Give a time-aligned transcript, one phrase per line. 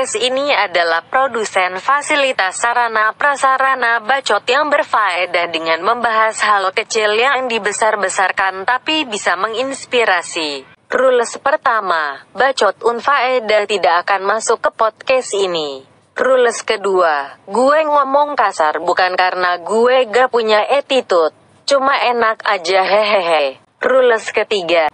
[0.00, 7.48] Podcast ini adalah produsen fasilitas sarana prasarana bacot yang berfaedah dengan membahas hal kecil yang
[7.48, 10.69] dibesar-besarkan tapi bisa menginspirasi.
[10.95, 15.83] Rules pertama, bacot unfaedah tidak akan masuk ke podcast ini.
[16.15, 21.35] Rules kedua, gue ngomong kasar bukan karena gue gak punya attitude.
[21.67, 23.59] Cuma enak aja hehehe.
[23.83, 24.87] Rules ketiga,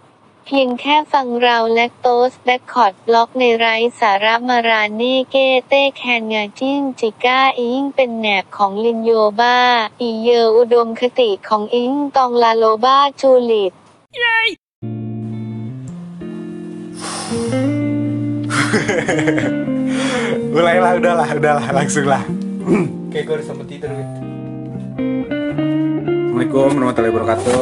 [0.46, 5.36] เพียงแค่ฟังเราแลคโตสแบคคอร์ดบล็อกในไร้สาระมาราเน่เก
[5.68, 9.58] เต้แคนงาจิ้งจิก้าอิงเป็นแหนบของลินโยบา
[10.00, 13.72] อีเยออุดมคติของอิงตองลาโลบาจูลิต
[20.53, 22.25] Mulailah, udahlah, udahlah, langsung lah.
[23.13, 24.17] Kayak gue udah sempet tidur gitu.
[26.37, 27.61] Assalamualaikum warahmatullahi wabarakatuh.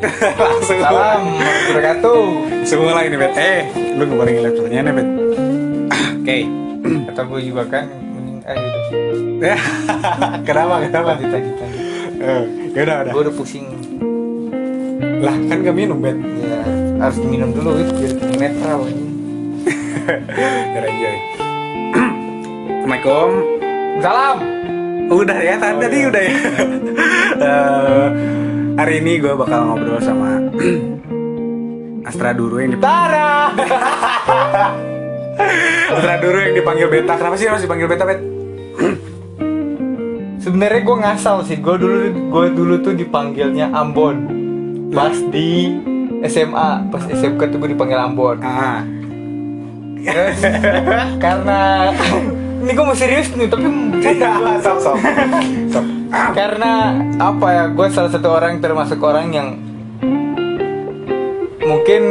[0.48, 2.20] langsung Salam, wabarakatuh.
[2.64, 3.32] Semua lagi nih, Bet.
[3.36, 5.08] Eh, lu ngeluarin laptopnya nih, Bet.
[6.20, 6.38] Oke.
[7.12, 8.96] Kata gue juga kan, mending ah gitu.
[9.40, 9.56] Ya,
[10.48, 11.08] kenapa, kenapa?
[11.16, 11.84] Lanjut, lanjut, lanjut.
[12.20, 12.44] Eh,
[12.76, 13.12] ya udah, udah.
[13.12, 13.66] Gue udah pusing.
[15.20, 16.16] Lah, kan gak minum, Bet.
[16.16, 16.60] Ya,
[17.00, 18.80] harus minum dulu gitu, biar kita netral
[20.84, 21.16] enjoy.
[22.80, 23.28] Assalamualaikum.
[24.00, 24.36] Salam.
[25.10, 26.08] Udah ya, tadi, Oh, tadi iya.
[26.12, 26.34] udah ya.
[27.40, 28.06] Eh,
[28.76, 30.44] hari ini gue bakal ngobrol sama
[32.08, 33.48] Astra Duru yang dipanggil Tara.
[35.96, 37.16] Astra Duru yang dipanggil Beta.
[37.16, 38.20] Kenapa sih harus dipanggil Beta, Bet?
[40.44, 41.56] Sebenarnya gue ngasal sih.
[41.64, 44.16] Gue dulu, gue dulu tuh dipanggilnya Ambon.
[44.92, 45.80] Pas di
[46.26, 48.38] SMA, pas SMK tuh gue dipanggil Ambon.
[48.44, 48.84] Ah,
[51.24, 51.92] karena
[52.60, 53.64] ini gue mau serius nih, tapi
[54.60, 54.96] sok sok.
[55.72, 55.84] Sok.
[56.34, 59.48] karena apa ya gue salah satu orang termasuk orang yang
[61.62, 62.02] mungkin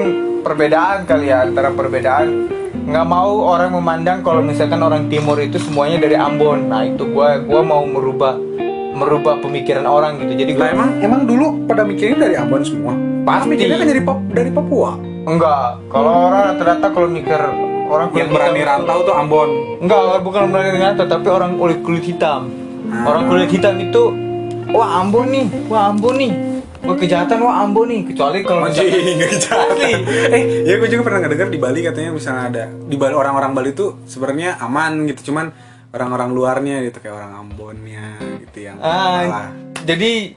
[0.42, 2.48] perbedaan kali ya antara perbedaan
[2.90, 7.30] nggak mau orang memandang kalau misalkan orang timur itu semuanya dari Ambon nah itu gue
[7.46, 8.40] gua mau merubah
[8.96, 13.09] merubah pemikiran orang gitu jadi gue Lah emang emang dulu pada mikirnya dari Ambon semua.
[13.30, 13.50] Pas Pasti.
[13.52, 14.92] mikirnya kan dari Pap dari Papua.
[15.22, 17.38] enggak kalau orang rata-rata kalau mikir
[17.86, 19.50] orang kulit Yang berani hitam- rantau tuh Ambon.
[19.78, 22.42] Enggak, bukan berani rantau, tapi orang kulit kulit hitam.
[23.00, 24.04] Orang kulit hitam itu,
[24.70, 26.32] wah Ambon nih, wah Ambon nih,
[26.80, 28.02] wah kejahatan, wah Ambon nih.
[28.08, 29.70] Kecuali kalau jahat.
[29.70, 29.94] Asli.
[30.28, 33.72] Eh, ya gue juga pernah ngedengar di Bali katanya misalnya ada di Bali orang-orang Bali
[33.72, 35.54] tuh sebenarnya aman gitu, cuman
[35.90, 38.06] orang-orang luarnya gitu kayak orang Ambonnya
[38.40, 40.34] gitu yang malah Ah, jadi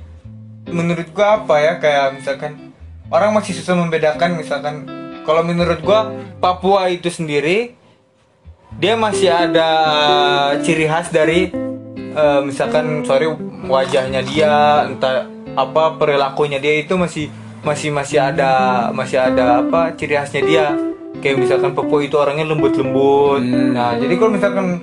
[0.67, 2.72] menurut gua apa ya kayak misalkan
[3.13, 4.89] orang masih susah membedakan misalkan
[5.29, 6.09] kalau menurut gua
[6.41, 7.77] Papua itu sendiri
[8.81, 9.69] dia masih ada
[10.65, 11.53] ciri khas dari
[11.93, 13.29] eh, misalkan sorry
[13.69, 17.29] wajahnya dia entah apa perilakunya dia itu masih
[17.63, 20.67] masih masih ada masih ada apa ciri khasnya dia.
[21.23, 23.45] Kayak misalkan Papua itu orangnya lembut-lembut.
[23.45, 23.77] Hmm.
[23.77, 24.83] nah jadi kalau misalkan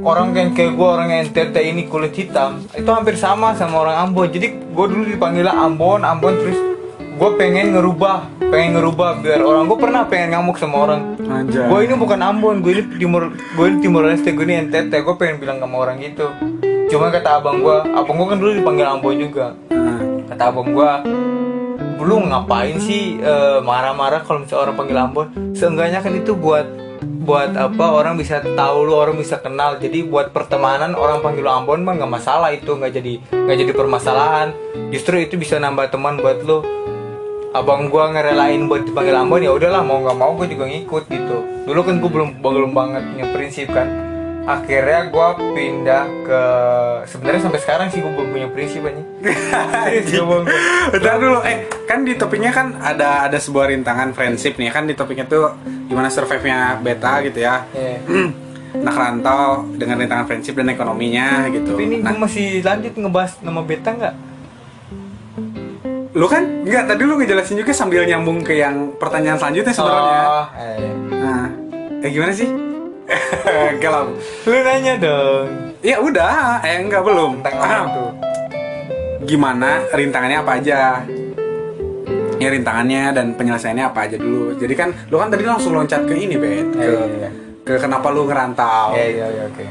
[0.00, 4.08] orang yang kayak gue orang yang NTT ini kulit hitam itu hampir sama sama orang
[4.08, 4.30] Ambon.
[4.30, 6.75] Jadi gue dulu dipanggil Ambon Ambon terus
[7.16, 11.00] gue pengen ngerubah pengen ngerubah biar orang gue pernah pengen ngamuk sama orang.
[11.48, 15.14] Gue ini bukan Ambon gue ini timur gue ini timur leste gue ini NTT gue
[15.16, 16.28] pengen bilang sama orang gitu.
[16.92, 19.56] Cuma kata abang gue abang gue kan dulu dipanggil Ambon juga.
[19.72, 20.90] Ah, kata abang gue
[22.06, 25.26] lu ngapain sih eh, marah-marah kalau misalnya orang panggil Ambon?
[25.56, 26.68] Seenggaknya kan itu buat
[27.26, 29.80] buat apa orang bisa tahu lu orang bisa kenal.
[29.80, 33.72] Jadi buat pertemanan orang panggil lu Ambon mah nggak masalah itu nggak jadi nggak jadi
[33.72, 34.48] permasalahan.
[34.92, 36.62] Justru itu bisa nambah teman buat lu
[37.56, 41.38] abang gua ngerelain buat dipanggil Ambon ya udahlah mau nggak mau gua juga ngikut gitu.
[41.64, 43.88] Dulu kan gua belum belum banget punya prinsip kan.
[44.46, 46.42] Akhirnya gua pindah ke
[47.10, 49.02] sebenarnya sampai sekarang sih gua belum punya prinsip aja
[50.94, 54.70] Bentar dulu, eh kan di topiknya kan ada ada sebuah rintangan friendship nih.
[54.70, 55.56] Kan di topiknya tuh
[55.88, 57.66] gimana survive-nya beta gitu ya.
[58.76, 61.72] Anak rantau dengan rintangan friendship dan ekonominya gitu.
[61.74, 64.35] Tapi ini Nah, gue masih lanjut ngebahas nama beta nggak?
[66.16, 70.22] Lu kan nggak tadi lu ngejelasin juga sambil nyambung ke yang pertanyaan selanjutnya sebenarnya.
[70.24, 70.92] Oh, eh.
[71.12, 71.44] Nah,
[72.00, 72.48] eh gimana sih?
[73.84, 74.16] Kalau
[74.48, 75.46] Lu nanya dong
[75.84, 77.44] ya udah, eh enggak belum.
[77.44, 78.10] Ah, tuh.
[79.28, 81.04] gimana rintangannya apa aja?
[82.36, 84.56] Ya rintangannya dan penyelesaiannya apa aja dulu.
[84.56, 86.68] Jadi kan lu kan tadi langsung loncat ke ini, Bet.
[86.72, 87.30] Ke, Iya, iya, iya.
[87.60, 88.96] ke kenapa lu ngerantau.
[88.96, 89.64] Iya iya iya oke.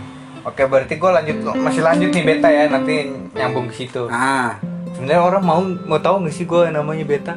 [0.45, 4.05] Oke berarti gue lanjut masih lanjut nih beta ya nanti nyambung ke situ.
[4.13, 4.61] Ah,
[4.95, 7.35] Sebenarnya orang mau mau tahu nggak sih gue namanya beta?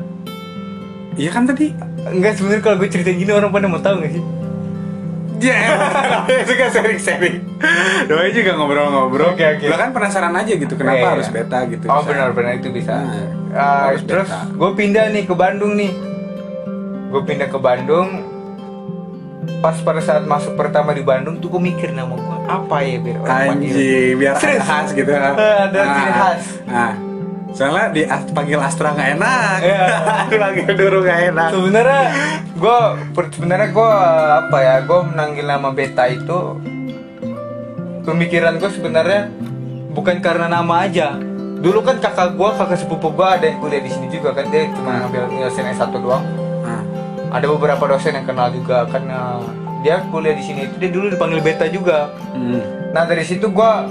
[1.18, 1.74] iya kan tadi
[2.06, 4.24] Enggak sebenarnya kalau gue cerita gini orang pada mau tahu nggak sih?
[5.38, 5.54] Ya,
[6.42, 7.38] juga sharing-sharing.
[8.10, 9.38] Doain juga ngobrol-ngobrol.
[9.38, 9.66] Oke, oke.
[9.70, 11.10] Lo kan penasaran aja gitu, kenapa iya.
[11.14, 11.86] harus beta gitu.
[11.86, 12.98] Oh benar-benar itu bisa.
[12.98, 15.94] Nah, Ah, harus terus gue pindah nih ke Bandung nih.
[17.14, 18.08] Gue pindah ke Bandung.
[19.62, 23.18] Pas pada saat masuk pertama di Bandung tuh gue mikir nama gue apa ya biar
[23.22, 23.62] orang.
[23.62, 25.10] Anjing, biar khas gitu.
[25.10, 26.42] Eh, ada ciri khas.
[26.66, 26.92] Nah,
[27.56, 28.02] soalnya di
[28.32, 29.58] panggil Astra nggak enak.
[29.64, 29.86] Iya.
[30.32, 31.48] Dipanggil Duru nggak enak.
[31.52, 32.02] Sebenarnya
[32.58, 32.78] gue
[33.34, 33.90] sebenarnya gue
[34.44, 36.38] apa ya gue menanggil nama Beta itu
[38.04, 39.32] pemikiran gue sebenarnya
[39.92, 41.16] bukan karena nama aja.
[41.58, 44.70] Dulu kan kakak gue kakak sepupu gue ada yang kuliah di sini juga kan dia
[44.72, 46.24] cuma ngambil nyelesain S1 doang.
[46.62, 46.82] Nah,
[47.34, 49.42] ada beberapa dosen yang kenal juga karena
[49.82, 52.90] dia kuliah di sini itu dia dulu dipanggil beta juga hmm.
[52.90, 53.86] nah dari situ gua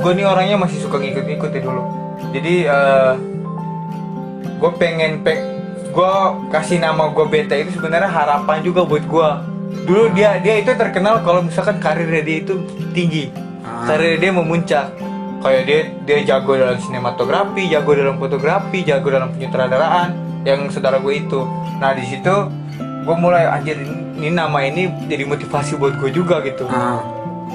[0.00, 1.82] gua nih orangnya masih suka ngikut-ngikut ya dulu
[2.30, 3.12] jadi eh
[4.60, 5.40] gue pengen pe
[5.90, 6.12] gue
[6.54, 9.42] kasih nama gue beta itu sebenarnya harapan juga buat gua.
[9.70, 12.54] Dulu dia dia itu terkenal kalau misalkan karirnya dia itu
[12.94, 13.30] tinggi.
[13.66, 13.90] Ah.
[13.90, 14.86] karirnya dia memuncak.
[15.40, 20.12] Kayak dia dia jago dalam sinematografi jago dalam fotografi jago dalam penyutradaraan
[20.44, 21.40] yang saudara gue itu.
[21.80, 22.34] Nah di situ
[23.00, 26.68] gue mulai anjir ini, ini nama ini jadi motivasi buat gue juga gitu.
[26.68, 27.00] Ah,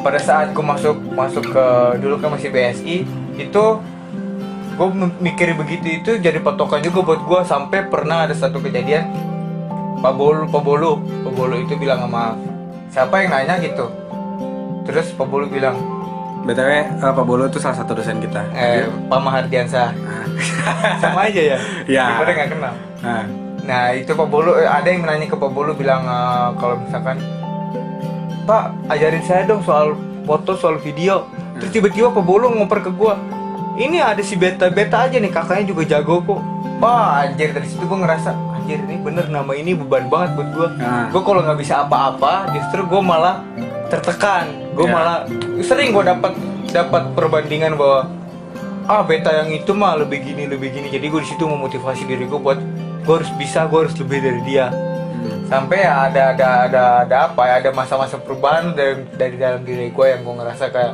[0.02, 1.66] pada saat gue masuk masuk ke
[2.02, 3.06] dulu kan masih BSI
[3.38, 3.66] itu
[4.76, 4.88] gue
[5.20, 9.08] mikir begitu itu jadi patokan juga buat gue sampai pernah ada satu kejadian
[10.00, 10.92] Pak Bolu Pak Bolu
[11.24, 12.36] Pak Bolu itu bilang sama
[12.88, 13.88] siapa yang nanya gitu
[14.84, 15.80] terus Pak Bolu bilang
[16.44, 18.44] btw eh, Pak Bolo itu salah satu dosen kita.
[18.54, 19.96] eh Pak Mahardiansa
[21.02, 22.04] sama aja ya Ya.
[22.12, 23.24] daripada nggak kenal nah,
[23.66, 27.18] Nah itu Pak Bolu eh, ada yang menanya ke Pak Bolu bilang eh, kalau misalkan
[28.46, 31.26] Pak ajarin saya dong soal foto soal video.
[31.58, 33.18] Terus tiba-tiba Pak Bolu ngoper ke gua.
[33.76, 36.40] Ini ada si beta beta aja nih kakaknya juga jago kok.
[36.80, 40.68] Wah anjir dari situ gua ngerasa anjir ini bener nama ini beban banget buat gua.
[40.80, 41.08] Nah.
[41.12, 43.36] Gua kalau nggak bisa apa-apa justru gua malah
[43.92, 44.48] tertekan.
[44.76, 44.94] Gua Ya.
[44.96, 45.18] malah
[45.60, 46.36] sering gua dapat
[46.72, 48.08] dapat perbandingan bahwa
[48.86, 52.30] ah beta yang itu mah lebih gini lebih gini jadi gue di situ memotivasi diri
[52.30, 52.62] gue buat
[53.02, 55.50] gue harus bisa gue harus lebih dari dia hmm.
[55.50, 59.90] sampai ya ada ada ada ada apa ya ada masa-masa perubahan dari dari dalam diri
[59.90, 60.94] gue yang gue ngerasa kayak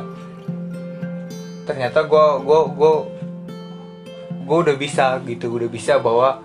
[1.72, 2.92] ternyata gue gue gue
[4.42, 6.44] gue udah bisa gitu udah bisa bahwa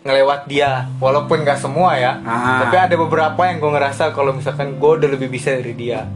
[0.00, 2.62] ngelewat dia walaupun gak semua ya Ah.
[2.62, 6.06] tapi ada beberapa yang gue ngerasa kalau misalkan gue udah lebih bisa dari dia.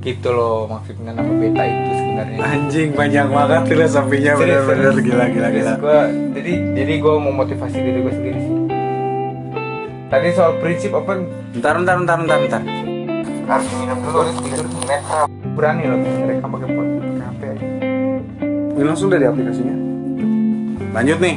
[0.00, 2.38] Gitu loh maksudnya nama beta itu sebenarnya.
[2.42, 4.92] Anjing panjang banget filosofinya Serius, bener-bener.
[5.00, 5.72] gila gila gila.
[5.78, 6.00] gua,
[6.34, 8.56] jadi jadi gue mau motivasi diri gue sendiri sih.
[10.06, 11.24] Tadi soal prinsip apa?
[11.50, 12.62] Bentar, bentar, bentar, bentar, bentar.
[13.44, 16.88] harus minum dulu harus tidur meter berani loh mereka pakai pot
[18.74, 19.76] Ini langsung dari aplikasinya.
[20.94, 21.36] Lanjut nih.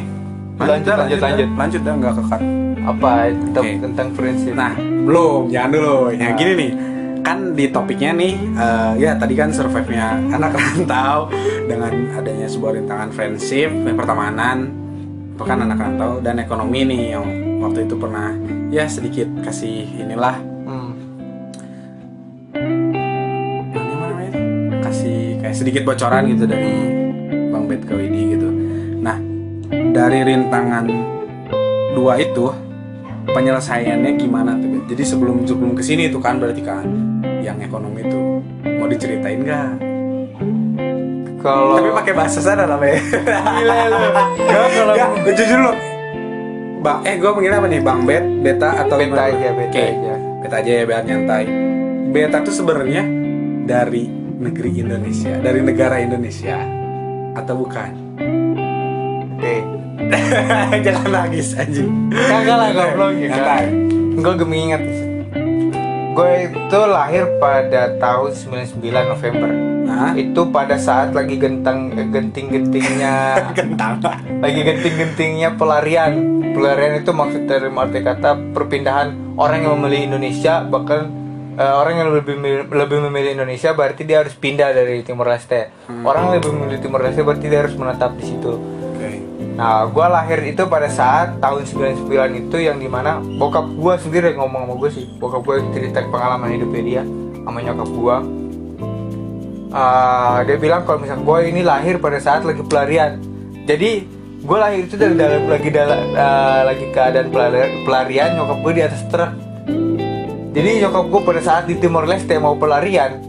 [0.57, 1.27] Lanjut, dah, lanjut, dah.
[1.29, 1.49] lanjut.
[1.53, 2.41] Lanjut dah, nggak kekat.
[2.87, 3.83] apa tentang Oke.
[3.83, 6.07] tentang prinsip Nah, belum, jangan dulu.
[6.15, 6.39] Ya Nah.
[6.39, 6.71] gini nih,
[7.19, 11.27] kan di topiknya nih, eh, ya tadi kan survive-nya anak rantau
[11.67, 14.71] dengan adanya sebuah rintangan friendship, pertemanan,
[15.37, 17.25] bahkan anak rantau dan ekonomi nih yang
[17.61, 18.33] waktu itu pernah
[18.73, 20.91] ya sedikit kasih inilah hmm.
[23.69, 24.39] yang namanya itu?
[24.81, 26.96] kasih kayak sedikit bocoran gitu dari
[30.07, 30.87] dari rintangan
[31.91, 32.47] dua itu
[33.27, 34.87] penyelesaiannya gimana tuh?
[34.87, 36.87] Jadi sebelum sebelum ke sini tuh kan berarti kan
[37.43, 38.39] yang ekonomi itu
[38.79, 39.71] mau diceritain nggak?
[41.37, 43.03] kalau Tapi pakai bahasa sana lah Bet.
[43.27, 43.97] gila lu
[44.47, 45.71] Gua kalau ya, jujur lo.
[46.77, 49.27] Bang, eh gue mengira apa nih Bang Bet, Beta atau beta gimana?
[49.27, 49.83] aja beta Oke.
[49.83, 51.45] aja Beta aja ya biar nyantai.
[52.15, 53.03] Beta tuh sebenarnya
[53.67, 54.07] dari
[54.39, 56.55] negeri Indonesia, dari negara Indonesia
[57.35, 57.91] atau bukan?
[60.85, 62.11] Jangan nangis anjing.
[62.11, 63.11] kagak lah goblok.
[63.17, 63.67] ya
[64.17, 64.81] gue gue mengingat.
[66.17, 69.49] Gue itu lahir pada tahun 99 November.
[69.87, 73.37] Nah, itu pada saat lagi gentang eh, genting-gentingnya.
[73.57, 74.01] Kentang.
[74.41, 76.41] lagi genting-gentingnya pelarian.
[76.57, 81.13] Pelarian itu maksud dari arti kata perpindahan orang yang memilih Indonesia bahkan
[81.55, 85.69] eh, orang yang lebih memilih, lebih memilih Indonesia berarti dia harus pindah dari Timor Leste.
[86.01, 88.53] Orang yang lebih memilih Timor Leste berarti dia harus menetap di situ.
[89.57, 92.05] Nah gue lahir itu pada saat tahun 99
[92.39, 96.05] itu yang di mana bokap gue sendiri yang ngomong sama gue sih bokap gue cerita
[96.05, 97.03] pengalaman hidupnya dia
[97.39, 98.17] sama nyokap gue
[99.69, 103.19] Ah, dia bilang kalau misalnya gue ini lahir pada saat lagi pelarian
[103.65, 104.07] jadi
[104.39, 105.99] gue lahir itu dari dalam lagi dalam
[106.63, 109.31] lagi keadaan pelarian, pelarian nyokap gue di atas truk
[110.53, 113.19] jadi nyokap gue pada saat di Timor Leste mau pelarian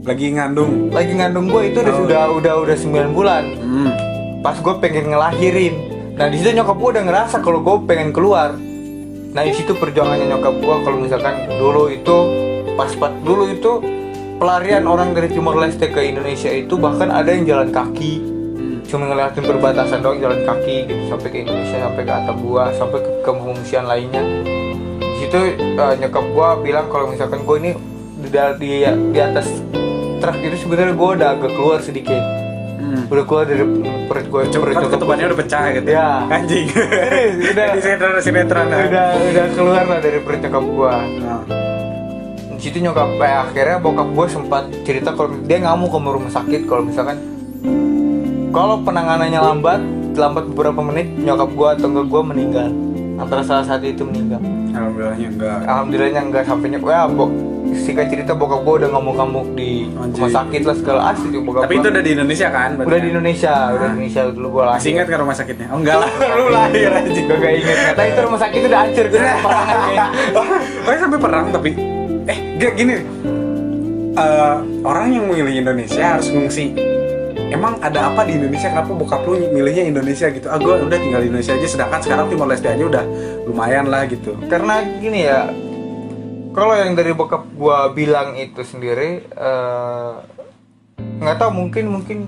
[0.00, 0.88] Lagi ngandung.
[0.88, 2.00] lagi ngandung gue itu udah Oh.
[2.02, 3.88] sudah udah udah 9 bulan Hmm.
[4.42, 5.74] Pas gue pengen ngelahirin
[6.18, 8.54] nah di situ nyokap gue udah ngerasa kalau gue pengen keluar
[9.34, 12.16] nah di situ perjuangannya nyokap gue kalau misalkan dulu itu
[12.74, 13.72] pas pas dulu itu
[14.38, 18.82] pelarian orang dari Timor Leste ke Indonesia itu bahkan ada yang jalan kaki Hmm.
[18.82, 22.98] cuma ngeliatin perbatasan doang jalan kaki gitu sampai ke Indonesia sampai ke atap gua sampai
[23.06, 24.18] ke, pengungsian lainnya
[24.98, 27.78] di situ eh, nyokap gua bilang kalau misalkan gua ini
[28.18, 28.28] di,
[28.58, 28.82] di,
[29.14, 29.62] di atas
[30.18, 32.47] truk itu sebenarnya gua udah agak keluar sedikit.
[33.08, 33.64] Udah keluar dari
[34.04, 35.30] perut gua Cuma ketubannya gua.
[35.30, 35.88] udah pecah gitu.
[35.88, 36.08] Ya.
[36.28, 36.66] Anjing.
[37.50, 37.66] Udah.
[37.72, 38.66] Di sinetron sinetron.
[38.68, 41.42] udah udah keluar lah dari perut nyokap gua Nah.
[42.50, 46.26] di situ nyokap eh, akhirnya bokap gue sempat cerita kalau dia nggak mau ke rumah
[46.28, 47.14] sakit kalau misalkan
[48.50, 49.78] kalau penanganannya lambat
[50.12, 52.68] lambat beberapa menit nyokap gue atau enggak gue meninggal
[53.14, 55.58] antara salah satu itu meninggal Alhamdulillahnya enggak.
[55.64, 57.24] alhamdulillahnya enggak sampai nyokap ya bo
[57.74, 60.20] singkat cerita bokap gue udah ngamuk-ngamuk di Anjing.
[60.20, 61.80] rumah sakit lah segala asli tuh bokap Tapi gua.
[61.80, 62.70] itu udah di Indonesia kan?
[62.74, 63.08] berarti udah di?
[63.10, 65.66] Indonesia udah di Indonesia dulu gue lahir Masih ingat kan rumah sakitnya?
[65.68, 67.20] Oh enggak lah, lu lahir aja.
[67.20, 70.06] gue gak inget kata itu rumah sakit udah hancur gue kayaknya.
[70.32, 70.46] Oh
[70.86, 71.70] ya sampai perang tapi
[72.24, 72.94] eh gak gini
[74.18, 76.74] Eh, orang yang memilih Indonesia harus ngungsi
[77.54, 81.22] emang ada apa di Indonesia kenapa bokap lu milihnya Indonesia gitu ah gue udah tinggal
[81.22, 83.04] di Indonesia aja sedangkan sekarang Timor Leste aja udah
[83.46, 85.46] lumayan lah gitu karena gini ya
[86.52, 90.12] kalau yang dari bokap gua bilang itu sendiri eh,
[91.18, 92.18] nggak tahu mungkin mungkin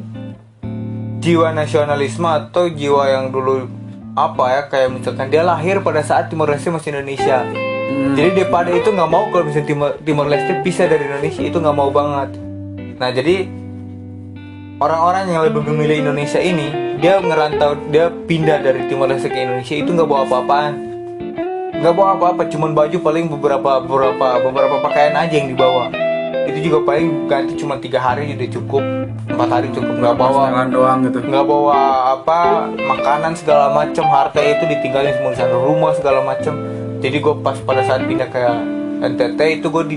[1.20, 3.68] jiwa nasionalisme atau jiwa yang dulu
[4.16, 7.46] apa ya kayak misalkan dia lahir pada saat Timor Leste masih Indonesia.
[8.16, 11.76] Jadi daripada itu nggak mau kalau misalnya Timor, Timor Leste pisah dari Indonesia itu nggak
[11.76, 12.30] mau banget.
[12.98, 13.46] Nah jadi
[14.80, 19.76] orang-orang yang lebih memilih Indonesia ini dia ngerantau dia pindah dari Timor Leste ke Indonesia
[19.76, 20.89] itu nggak bawa apa-apaan
[21.80, 25.88] nggak bawa apa-apa cuman baju paling beberapa beberapa beberapa pakaian aja yang dibawa.
[26.44, 28.84] Itu juga paling ganti cuma tiga hari udah cukup.
[29.30, 30.68] Empat hari cukup nggak bawa.
[30.68, 31.24] Doang gitu.
[31.24, 31.76] Nggak bawa
[32.20, 36.52] apa makanan segala macam harta itu ditinggalin semua di sana rumah segala macam
[37.00, 38.44] jadi gue pas pada saat pindah ke
[39.00, 39.96] NTT itu gue di,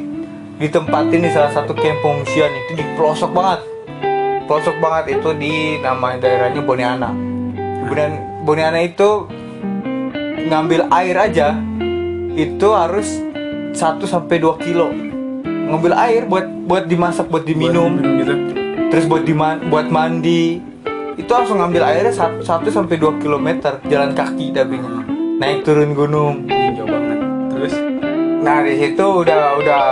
[0.56, 2.48] ditempatin di salah satu camp pengungsian.
[2.48, 3.60] Itu di pelosok banget.
[4.48, 5.20] Pelosok banget.
[5.20, 7.12] Itu di nama daerahnya Boniana.
[7.84, 8.12] Kemudian
[8.48, 9.28] Boniana itu
[10.48, 11.60] ngambil air aja
[12.34, 13.22] itu harus
[13.74, 14.90] 1 sampai 2 kilo.
[15.44, 17.98] Ngambil air buat buat dimasak buat diminum.
[17.98, 18.34] Buat gitu.
[18.90, 20.62] Terus buat diman buat mandi.
[21.14, 23.48] Itu langsung ngambil airnya 1 sampai 2 km
[23.86, 24.78] jalan kaki tapi.
[25.38, 26.46] Naik turun gunung.
[26.50, 27.20] Jauh banget.
[27.54, 27.74] Terus?
[28.42, 29.84] Nah di situ udah udah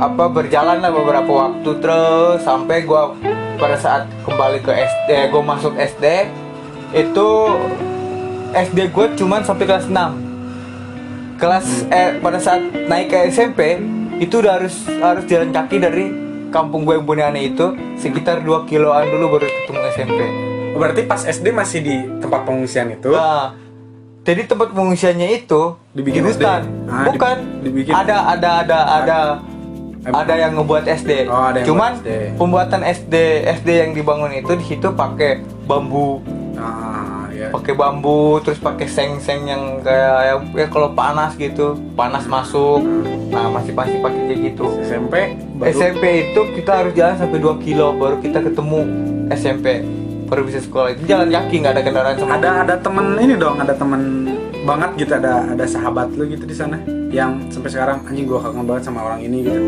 [0.00, 2.44] apa berjalan lah beberapa waktu terus.
[2.44, 3.16] Sampai gua
[3.60, 6.32] pada saat kembali ke SD gue masuk SD
[6.96, 7.28] itu
[8.56, 10.29] SD gue cuman sampai kelas 6
[11.40, 13.80] kelas eh pada saat naik ke SMP
[14.20, 16.04] itu udah harus harus jalan kaki dari
[16.52, 20.20] kampung gue yang Buniane itu sekitar 2 kiloan dulu baru ketemu SMP
[20.70, 23.56] berarti pas SD masih di tempat pengungsian itu Nah,
[24.20, 26.62] jadi tempat pengungsiannya itu Dibikin di hutan.
[26.86, 27.36] Ah, Bukan.
[27.64, 27.92] dibikin.
[27.92, 29.18] Ada ada ada ada
[30.00, 31.28] ada yang ngebuat SD.
[31.28, 32.08] Oh, ada yang Cuman SD.
[32.36, 33.14] pembuatan SD
[33.60, 36.20] SD yang dibangun itu di situ pakai bambu,
[36.56, 36.99] ah
[37.40, 42.84] ya pakai bambu, terus pakai seng-seng yang kayak ya, ya kalau panas gitu, panas masuk.
[43.32, 44.66] Nah, masih masih pakai kayak gitu.
[44.84, 45.14] SMP
[45.56, 48.80] baru SMP itu kita harus jalan sampai 2 kilo baru kita ketemu
[49.32, 49.66] SMP
[50.28, 50.92] baru bisa sekolah.
[50.92, 54.02] Itu jalan kaki nggak ada kendaraan sama ada ada temen ini dong ada temen
[54.60, 56.76] banget gitu ada ada sahabat lu gitu di sana.
[57.10, 59.60] Yang sampai sekarang anjing gua kangen banget sama orang ini gitu.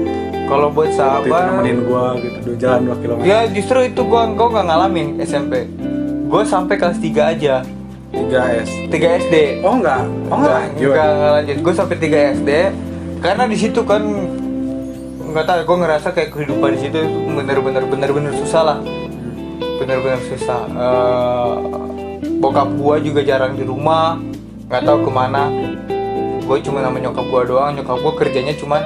[0.50, 4.02] Kalau buat Waktu itu sahabat nemenin gua gitu dua jalan 2 km ya justru itu
[4.04, 5.64] gua gua nggak ngalamin SMP
[6.32, 7.60] gua sampai kelas 3 aja.
[8.12, 10.08] 3 S 3 SD oh enggak.
[10.32, 10.56] Oh enggak.
[10.64, 11.56] Lanjut nggak nggak lanjut.
[11.60, 12.50] Gua sampai 3 SD
[13.20, 14.00] karena di situ kan
[15.28, 16.98] nggak tahu gua ngerasa kayak kehidupan di situ
[17.36, 18.78] bener-bener bener-bener susah lah.
[19.76, 20.60] Bener-bener susah.
[20.72, 21.52] Eh,
[22.40, 24.16] bokap gua juga jarang di rumah.
[24.72, 25.52] Nggak tahu ke mana.
[26.42, 27.76] Gue cuma sama nyokap gua doang.
[27.76, 28.80] Nyokap gua kerjanya cuma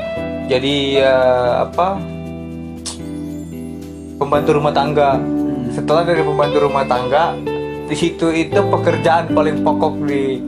[0.51, 1.95] jadi eh, apa?
[4.19, 5.21] Pembantu rumah tangga
[5.77, 7.37] setelah dari pembantu rumah tangga
[7.85, 10.41] di situ itu pekerjaan paling pokok di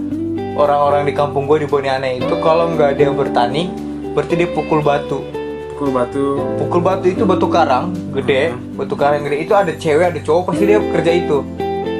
[0.57, 3.69] orang-orang di kampung gue di Boniane itu kalau nggak dia bertani
[4.17, 5.21] berarti dia pukul batu.
[5.77, 6.41] Pukul batu.
[6.57, 9.37] Pukul batu itu batu karang gede batu karang gede.
[9.45, 11.39] Itu ada cewek ada cowok pasti dia kerja itu.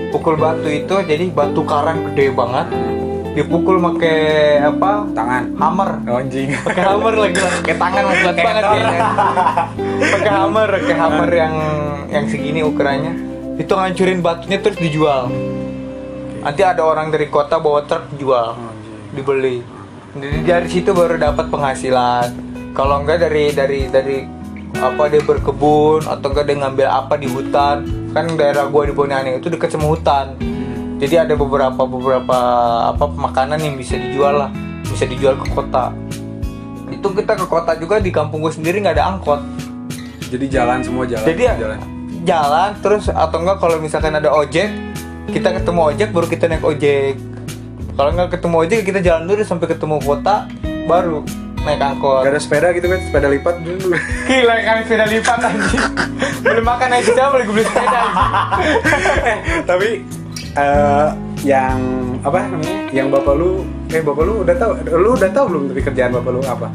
[0.09, 2.67] Pukul batu itu jadi batu karang gede banget
[3.39, 4.19] dipukul pakai
[4.67, 5.07] apa?
[5.15, 5.43] Tangan.
[5.55, 5.91] Hammer.
[6.11, 6.51] Oh, anjing.
[6.67, 7.39] Pakai hammer lagi.
[7.63, 9.01] Pakai tangan kuat banget kayaknya
[10.09, 11.55] pakai hammer pakai hammer yang
[12.11, 13.15] yang segini ukurannya.
[13.59, 15.31] Itu ngancurin batunya terus dijual.
[16.43, 18.75] Nanti ada orang dari kota bawa truk jual Oh,
[19.15, 19.63] dibeli.
[20.19, 22.29] Jadi dari situ baru dapat penghasilan.
[22.75, 24.19] Kalau enggak dari dari dari
[24.79, 27.87] apa dia berkebun atau enggak dia ngambil apa di hutan.
[28.15, 30.39] Kan daerah gua di Boniane itu dekat sama hutan
[30.99, 32.39] jadi ada beberapa beberapa
[32.91, 34.51] apa makanan yang bisa dijual lah
[34.83, 35.95] bisa dijual ke kota
[36.91, 39.41] itu kita ke kota juga di kampung gue sendiri nggak ada angkot
[40.29, 41.25] Jadi jalan semua jalan.
[41.25, 41.79] jadi ya jalan.
[42.27, 44.69] jalan terus atau enggak kalau misalkan ada ojek
[45.29, 47.15] kita ketemu ojek baru kita naik ojek
[47.95, 50.45] kalau nggak ketemu ojek kita jalan dulu sampai ketemu kota
[50.85, 51.25] baru
[51.65, 53.93] naik angkot Gak ada sepeda gitu kan, sepeda lipat dulu.
[54.25, 55.85] gila kali sepeda lipat anjing
[56.39, 58.01] beli makan aja beli beli sepeda
[59.25, 59.39] eh,
[59.71, 59.89] tapi
[60.59, 61.09] eh,
[61.47, 61.79] yang
[62.27, 62.79] apa namanya?
[62.91, 63.51] Yang bapak lu,
[63.95, 66.69] eh bapak lu udah tahu, lu udah tahu belum dari kerjaan bapak lu apa?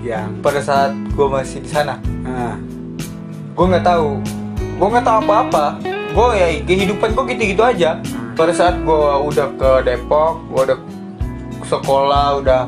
[0.00, 1.98] Yang, pada saat gue masih di sana.
[2.24, 2.56] Nah,
[3.52, 4.22] gue nggak tahu.
[4.76, 5.66] Gue nggak tahu apa-apa.
[6.16, 8.00] Gue ya kehidupan gue gitu-gitu aja.
[8.36, 9.00] Pada saat gue
[9.32, 10.78] udah ke Depok gue udah
[11.66, 12.62] sekolah udah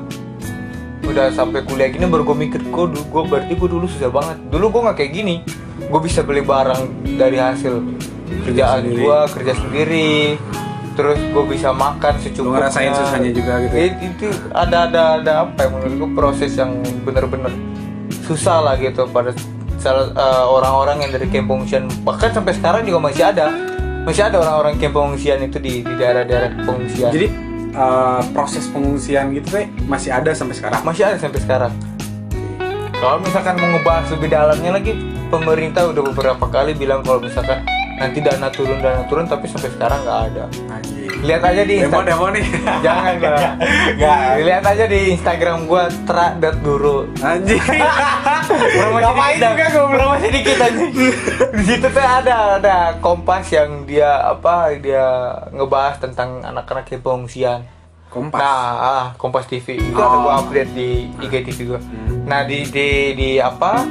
[1.04, 4.36] udah sampai kuliah gini baru gue mikir gue gue berarti gue dulu susah banget.
[4.48, 5.36] Dulu gue nggak kayak gini.
[5.88, 7.80] Gue bisa beli barang dari hasil
[8.44, 9.00] kerjaan sendiri.
[9.00, 10.10] gue kerja sendiri
[10.92, 13.74] terus gue bisa makan lu secukupnya ngerasain susahnya juga gitu.
[13.74, 13.82] ya?
[13.86, 16.70] It- itu ada ada ada apa ya menurut gue proses yang
[17.02, 17.52] bener-bener
[18.24, 19.30] susah lah gitu pada
[19.78, 23.46] salah eh, orang-orang yang dari camp pengungsian bahkan sampai sekarang juga masih ada
[24.02, 27.26] masih ada orang-orang camp pengungsian itu di di daerah-daerah pengungsian Jadi
[27.70, 30.82] eh, proses pengungsian gitu teh masih ada sampai sekarang.
[30.82, 31.72] masih ada sampai sekarang
[32.98, 34.92] kalau misalkan mau ngebahas lebih dalamnya lagi
[35.30, 37.62] pemerintah udah beberapa kali bilang kalau misalkan
[37.98, 41.10] nanti dana turun dana turun tapi sampai sekarang nggak ada Anjing.
[41.20, 42.46] lihat aja di Demo demo nih.
[42.86, 43.36] jangan bang
[43.92, 44.18] Nggak.
[44.40, 47.58] lihat aja di Instagram gua tra.guru Anjing.
[48.48, 50.84] promosi Ngapain juga gue promosi dikit aja
[51.50, 55.04] di situ tuh ada ada kompas yang dia apa dia
[55.50, 57.60] ngebahas tentang anak-anak yang pengungsian
[58.08, 58.40] Kompas.
[58.40, 60.22] nah ah, kompas TV itu ada Oh.
[60.24, 60.88] gua update di
[61.18, 62.24] IGTV gua Hmm.
[62.24, 63.84] nah di di di apa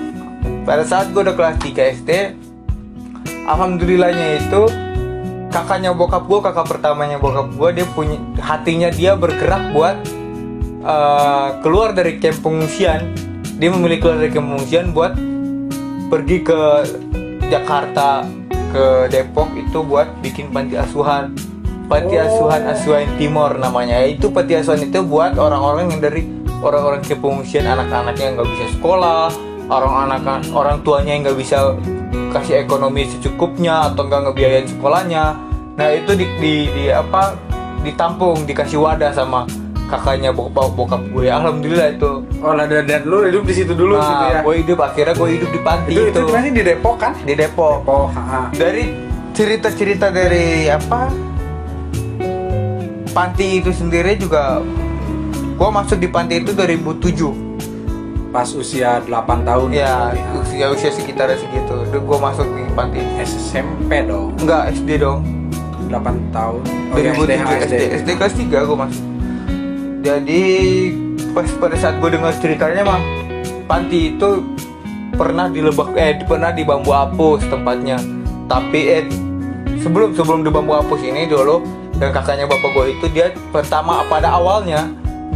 [0.63, 2.11] pada saat gua udah kelas 3 SD
[3.47, 4.61] alhamdulillahnya itu
[5.49, 9.95] kakaknya bokap gua kakak pertamanya bokap gua dia punya hatinya dia bergerak buat
[10.83, 13.15] eh, keluar dari camp pengungsian.
[13.57, 15.17] Dia memilih keluar dari camp pengungsian buat
[16.11, 16.59] pergi ke
[17.47, 18.27] Jakarta
[18.75, 21.33] ke Depok itu buat bikin panti asuhan.
[21.87, 22.27] Panti Oh.
[22.27, 24.03] asuhan asuhan timur namanya.
[24.03, 26.27] Itu panti asuhan itu buat orang-orang yang dari
[26.59, 29.29] orang-orang camp pengungsian anak-anaknya yang nggak bisa sekolah
[29.67, 31.75] orang anak orang tuanya yang nggak bisa
[32.31, 35.23] kasih ekonomi secukupnya atau nggak ngebiayain sekolahnya.
[35.77, 37.37] Nah itu di, di, di apa
[37.85, 39.45] ditampung dikasih wadah sama
[39.87, 41.31] kakaknya bokap bokap gue.
[41.31, 42.11] Alhamdulillah itu.
[42.43, 44.39] Oh lah dan, dan lu hidup di situ dulu gitu ya.
[44.39, 46.33] nah gue hidup akhirnya gue hidup di panti itu, itu, itu.
[46.33, 47.13] masih di Depok kan?
[47.23, 47.77] di Depok.
[47.87, 48.91] Oh, ha, dari
[49.31, 51.13] cerita-cerita dari apa
[53.13, 54.61] panti itu sendiri juga
[55.57, 57.46] gue masuk di panti itu 2007
[58.31, 60.39] pas usia 8 tahun ya ha.
[60.43, 61.73] usia usia sekitar segitu.
[61.89, 63.01] Gue masuk di panti.
[63.23, 64.35] SMP dong.
[64.39, 65.23] Enggak SD dong.
[65.87, 66.61] 8 tahun.
[66.91, 69.05] Oh, ya, 2007 SD, SD, SD kelas 3 gue masuk.
[70.03, 70.43] Jadi
[71.31, 73.01] pas pada saat gue dengar ceritanya mah
[73.67, 74.43] panti itu
[75.17, 77.99] pernah di lebak eh pernah di bambu apus tempatnya.
[78.47, 79.03] Tapi eh
[79.79, 81.63] sebelum sebelum di bambu apus ini dulu
[81.97, 84.85] dan kakaknya bapak gue itu dia pertama pada awalnya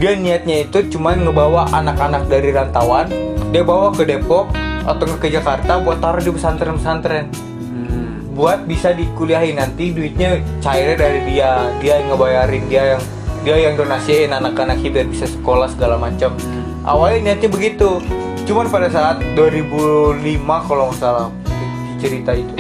[0.02, 3.06] dia niatnya itu cuman ngebawa anak-anak dari rantauan
[3.54, 4.50] dia bawa ke Depok
[4.82, 7.30] atau ke Jakarta buat taruh di pesantren-pesantren.
[7.30, 8.34] Hmm.
[8.34, 11.70] buat bisa dikuliahin nanti duitnya cairnya dari dia.
[11.78, 13.02] Dia yang ngebayarin dia yang
[13.46, 16.34] dia yang donasiin anak-anaknya biar bisa sekolah segala macam.
[16.82, 18.02] Awalnya niatnya begitu.
[18.50, 20.18] Cuman pada saat 2005
[20.66, 22.54] kalau nggak salah di cerita itu.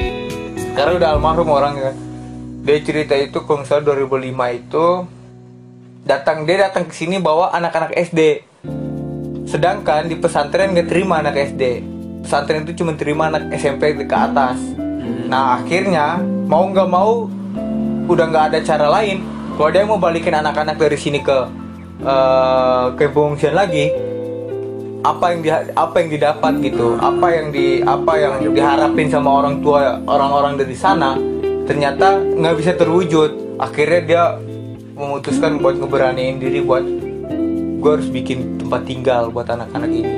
[0.77, 1.95] Karena udah almarhum orang kan.
[2.61, 4.85] Dia cerita itu kalau nggak salah 2005 itu
[6.05, 8.19] datang dia datang ke sini bawa anak-anak SD
[9.45, 11.83] sedangkan di pesantren nggak terima anak SD
[12.23, 14.59] pesantren itu cuma terima anak SMP ke atas
[15.31, 16.19] Nah akhirnya
[16.51, 17.31] mau nggak mau
[18.11, 19.23] udah nggak ada cara lain.
[19.55, 21.37] Kalau dia mau balikin anak-anak dari sini ke
[22.03, 23.87] eh, ke pengungsian lagi,
[25.07, 29.63] apa yang di, apa yang didapat gitu, apa yang di apa yang diharapin sama orang
[29.63, 31.15] tua orang-orang dari sana,
[31.63, 33.55] ternyata nggak bisa terwujud.
[33.55, 34.23] Akhirnya dia
[35.01, 36.85] memutuskan buat ngeberaniin diri buat
[37.81, 40.13] gue harus bikin tempat tinggal buat anak-anak ini.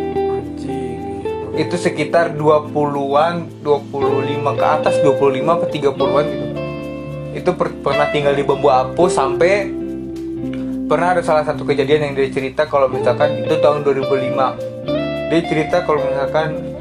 [1.56, 6.48] Itu sekitar 20-an 25 ke atas 25 ke 30-an gitu.
[7.34, 9.72] Itu per- pernah tinggal di bambu apus sampai
[10.91, 15.82] pernah ada salah satu kejadian yang dia cerita kalau misalkan itu tahun 2005 dia cerita
[15.88, 16.76] kalau misalkan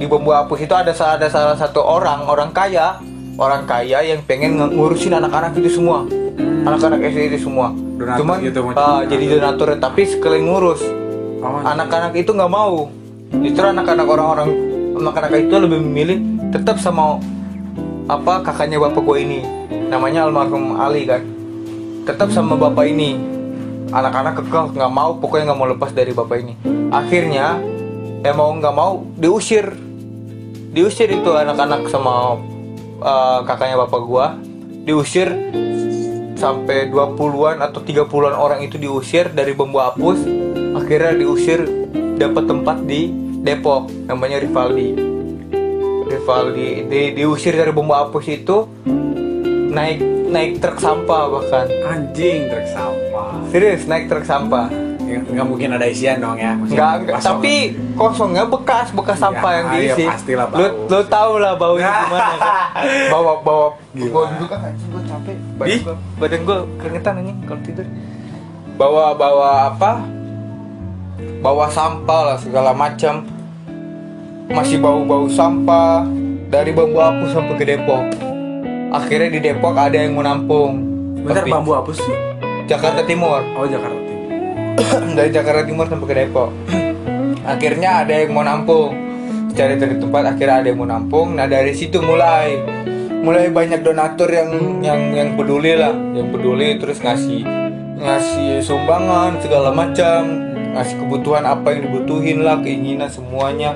[0.00, 2.98] di bambu apus itu ada ada salah satu orang orang kaya
[3.38, 6.02] orang kaya yang pengen nge- ngurusin anak-anak itu semua
[6.40, 7.70] anak-anak SD itu semua.
[7.74, 10.82] Donatur cuman gitu, macam jadi donatur tapi sekalian ngurus.
[11.44, 12.88] Oh, anak-anak itu nggak mau.
[13.34, 14.50] Justru anak-anak orang-orang
[14.94, 16.18] anak-anak itu lebih memilih
[16.54, 17.18] tetap sama
[18.06, 19.40] apa kakaknya bapak gue ini.
[19.90, 21.22] Namanya almarhum Ali kan.
[22.08, 23.16] Tetap sama bapak ini.
[23.92, 26.54] Anak-anak kekeh nggak mau pokoknya nggak mau lepas dari bapak ini.
[26.90, 27.60] Akhirnya
[28.24, 29.70] ya mau nggak mau diusir.
[30.74, 32.40] Diusir itu anak-anak sama
[32.98, 34.26] eh, kakaknya bapak gua.
[34.84, 35.32] Diusir
[36.44, 40.20] sampai 20-an atau 30-an orang itu diusir dari bambu apus
[40.76, 41.64] akhirnya diusir
[42.14, 43.08] dapat tempat di
[43.40, 44.92] Depok namanya Rivaldi
[46.04, 48.68] Rivaldi di, diusir dari bambu apus itu
[49.70, 53.32] naik naik truk sampah bahkan Anjing truk sampah.
[53.48, 54.68] serius naik truk sampah
[55.04, 56.56] Ya, Nggak mungkin ada isian dong ya.
[56.56, 57.20] Kosong.
[57.20, 57.54] tapi
[57.92, 60.04] kosongnya bekas bekas sampah Ya, yang diisi.
[60.08, 60.56] pastilah bau.
[60.56, 62.52] Lu lu tahu lah baunya gimana kan?
[63.12, 64.24] Bawa bawa Gila.
[65.54, 67.86] Badan gua badan gua keringetan anjing kalau tidur.
[68.74, 69.92] Bawa bawa apa?
[71.38, 73.22] Bawa sampah lah segala macam.
[74.50, 76.04] Masih bau-bau sampah
[76.50, 78.02] dari bambu apus sampai ke Depok.
[78.90, 80.82] Akhirnya di Depok ada yang mau nampung.
[81.22, 82.14] Bentar Tapi- bambu apa sih?
[82.66, 83.40] Jakarta Timur.
[83.54, 84.26] Oh Jakarta Timur.
[85.18, 86.50] dari Jakarta Timur sampai ke Depok.
[87.54, 88.90] akhirnya ada yang mau nampung.
[89.54, 91.38] Cari cari tempat akhirnya ada yang mau nampung.
[91.38, 92.58] Nah dari situ mulai
[93.24, 94.52] mulai banyak donatur yang
[94.84, 97.40] yang yang peduli lah, yang peduli terus ngasih
[97.96, 100.28] ngasih sumbangan segala macam,
[100.76, 103.72] ngasih kebutuhan apa yang dibutuhin lah, keinginan semuanya.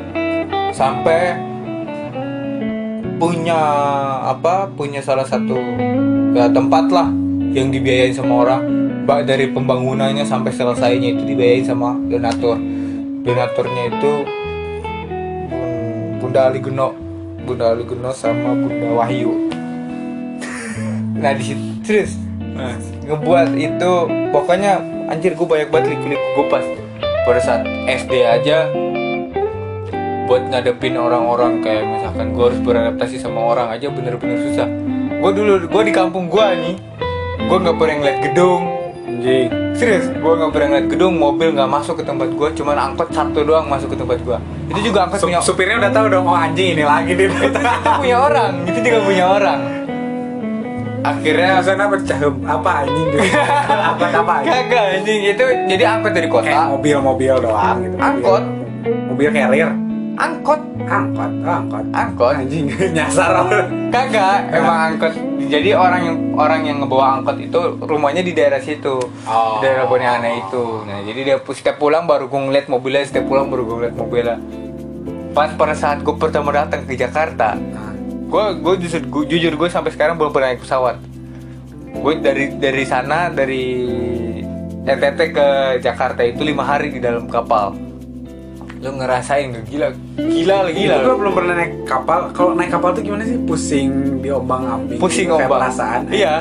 [0.77, 1.33] Sampai
[3.17, 3.59] punya
[4.29, 5.57] apa punya salah satu
[6.37, 7.09] ya, tempat lah
[7.57, 8.63] yang dibiayain sama orang.
[9.09, 12.61] Ba- dari pembangunannya sampai selesainya itu dibiayain sama donatur.
[13.25, 14.13] Donaturnya itu
[15.49, 17.08] Bun- Bunda Ali Geno
[17.49, 19.33] Bunda Ali Geno sama Bunda Wahyu.
[21.19, 22.15] Nah di situ serius
[22.59, 22.75] Nah,
[23.07, 23.93] ngebuat itu
[24.35, 26.67] pokoknya anjir gue banyak banget liku-liku gue pas
[27.23, 28.67] pada saat SD aja
[30.27, 31.63] buat ngadepin orang-orang.
[31.63, 34.67] Kayak misalkan gue harus beradaptasi sama orang aja bener-bener susah.
[35.23, 36.77] Gue dulu gue di kampung gue nih
[37.49, 38.78] gue nggak pernah ngeliat gedung
[39.19, 39.49] anjing.
[39.75, 43.41] serius gue nggak pernah ngeliat gedung mobil nggak masuk ke tempat gue cuman angkot satu
[43.43, 44.39] doang masuk ke tempat gue
[44.71, 47.27] itu juga angkot Sup- punya supirnya udah tahu dong, oh anjing ini lagi nih.
[47.27, 47.61] itu
[47.99, 49.61] punya orang itu juga punya orang
[50.99, 52.35] akhirnya apa cahem?
[52.43, 53.19] Apa anjing gitu?
[53.71, 54.53] apa apa anjing?
[54.53, 57.97] kagak anjing itu jadi angkot dari Kayak kota mobil-mobil doang gitu.
[57.97, 58.43] Angkot.
[59.09, 59.71] Mobil carrier.
[60.19, 60.61] Angkot.
[60.89, 61.85] Angkot, oh, angkot.
[61.95, 62.35] angkot.
[62.35, 63.47] Anjing nyasar
[63.95, 65.13] kagak emang angkot.
[65.49, 68.99] Jadi orang yang orang yang ngebawa angkot itu rumahnya di daerah situ.
[69.25, 69.63] Oh.
[69.63, 70.83] daerah Boniana itu.
[70.85, 74.37] Nah jadi dia setiap pulang baru gue ngeliat mobilnya setiap pulang baru gue ngeliat mobilnya.
[75.33, 77.55] Pas pada saat gue pertama datang ke Jakarta
[78.29, 81.01] gue gue jujur gue jujur gue sampai sekarang belum pernah naik pesawat.
[81.89, 83.65] Gue dari dari sana dari
[84.85, 85.49] NTT ke
[85.81, 87.88] Jakarta itu lima hari di dalam kapal
[88.79, 92.31] lo ngerasain gila gila lah gila Itu gue belum pernah naik kapal.
[92.31, 93.35] Kalau naik kapal tuh gimana sih?
[93.41, 93.91] Pusing
[94.23, 94.99] di ombang ambing.
[94.99, 95.51] Pusing Kayak ombang.
[95.59, 96.01] perasaan.
[96.09, 96.33] Iya.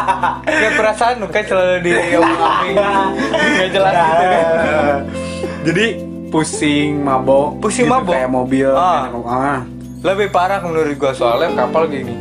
[0.60, 2.38] kayak perasaan lu kan selalu di omong
[3.54, 4.98] nggak jelas gitu kan
[5.60, 5.84] Jadi
[6.28, 7.58] pusing mabok.
[7.58, 8.14] Pusing gitu, mabok?
[8.14, 8.68] Kayak mobil.
[8.70, 9.10] Ah.
[9.10, 9.60] kayak- ah.
[10.00, 12.14] lebih parah menurut gua soalnya kapal gini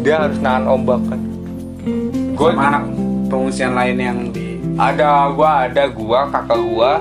[0.00, 1.20] dia harus nahan ombak kan
[2.32, 2.84] gua Sama anak
[3.28, 6.92] pengungsian lain yang di ada gua ada gua kakak gua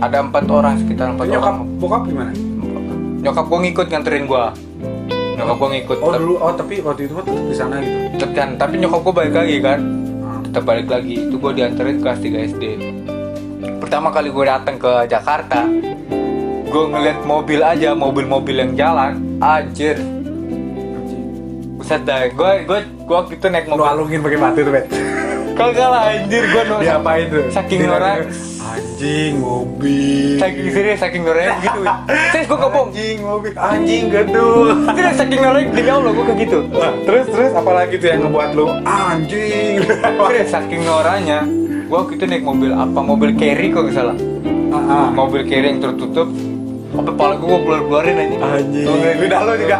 [0.00, 1.78] ada empat orang sekitar empat nyokap orang.
[1.78, 2.32] bokap gimana?
[3.20, 4.44] nyokap gua ngikut nganterin gua.
[5.36, 5.98] Nyokap gua ngikut.
[6.00, 8.26] Oh dulu oh tapi waktu itu tetap di sana gitu.
[8.32, 9.80] Kan tapi nyokap gua balik lagi kan.
[10.24, 10.38] Ah.
[10.40, 11.14] tetap balik lagi.
[11.28, 12.64] Itu gua dianterin kelas 3 SD
[13.80, 15.66] pertama kali gua datang ke Jakarta
[16.70, 19.18] gua ngeliat mobil aja mobil-mobil yang jalan.
[19.42, 19.98] Anjir.
[21.74, 23.90] Buset dah, gue gue gue waktu itu naik Lu mobil.
[23.90, 24.86] alungin pakai batu tuh, Bet.
[25.58, 27.44] Kagak lah anjir, gue no, Diapain tuh?
[27.50, 28.30] Saking norak
[28.80, 30.36] Anjing mobil.
[30.36, 31.80] Saking serius, saking noranya gitu
[32.32, 33.52] Serius gue kebong Anjing mobil.
[33.54, 34.76] Anjing gedung.
[34.90, 36.58] Serius, saking noranya demi Allah gue kayak gitu
[37.02, 39.84] terus terus apalagi tuh yang ngebuat lu anjing.
[40.22, 41.44] Serius, saking noranya
[41.84, 44.16] Gue waktu itu naik mobil apa, mobil carry kok nggak salah
[44.70, 45.06] Ah, ah.
[45.10, 46.28] Mobil carry yang tertutup
[46.90, 48.84] Sampai pala gue gue keluar-keluarin aja Anjing.
[48.84, 49.76] Gua ngeliat- Udah lu juga.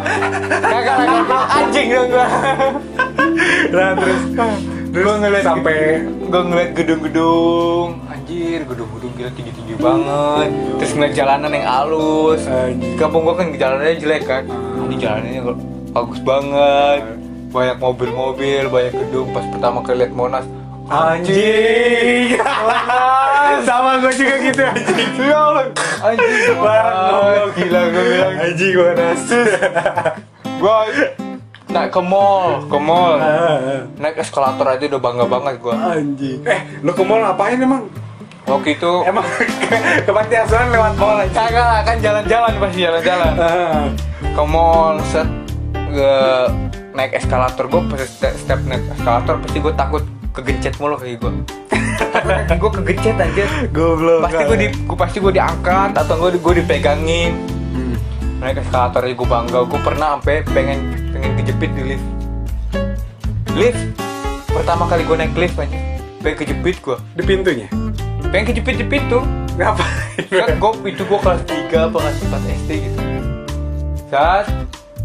[0.61, 1.45] Kagak kagak.
[1.51, 2.27] anjing dong gue
[3.71, 4.21] Nah, terus
[4.91, 5.77] terus Gua ngeliat sampai
[6.21, 7.87] gue ngeliat gedung-gedung
[8.61, 10.49] anjir gedung-gedung gila tinggi-tinggi banget.
[10.77, 12.41] Terus ngeliat jalanan yang halus.
[12.45, 12.93] Anjing.
[12.93, 14.43] kampung gue kan jalanannya jelek kan?
[14.85, 15.41] Ini jalanannya
[15.89, 17.01] bagus banget.
[17.49, 19.33] Banyak mobil-mobil banyak gedung.
[19.33, 20.45] Pas pertama kali liat Monas
[20.91, 22.37] anjing.
[23.67, 24.61] Sama gue juga gitu.
[24.61, 25.09] Anjing.
[25.17, 25.65] ya Allah.
[26.05, 28.33] Anjing Barang Ah, gila gue bilang.
[28.45, 29.49] Anjing gue nasus.
[30.45, 30.77] gue
[31.73, 33.17] naik ke mall ke mall.
[33.17, 36.39] Ah, naik eskalator aja udah bangga banget gue Anjing.
[36.45, 37.89] Eh, lu ke mall ngapain emang?
[38.43, 39.25] Waktu itu Emang
[40.05, 41.31] ke panti asuhan lewat mall aja.
[41.31, 43.85] kagak lah, kan jalan-jalan pasti jalan-jalan Ah.
[44.21, 45.27] ke mall set
[45.71, 46.13] ke
[46.91, 51.31] naik eskalator gue pas step, step naik eskalator pasti gue takut kegencet mulu kaki gue
[52.61, 54.23] gue kegencet anjir Goblok.
[54.25, 57.31] pasti gue di gue pasti gue diangkat atau gue gue dipegangin
[57.71, 57.95] Hmm.
[58.39, 62.07] naik eskalator gue bangga gue pernah sampai pengen pengen kejepit di lift
[63.53, 63.81] lift
[64.47, 65.71] pertama kali gue naik lift aja
[66.19, 67.67] pengen kejepit gue Di pintunya.
[68.29, 69.19] Pengen kejepit di pintu
[69.51, 70.25] Ngapain?
[70.29, 72.99] kan gue itu gue kelas 3 apa kelas 4 SD gitu.
[74.07, 74.45] Saat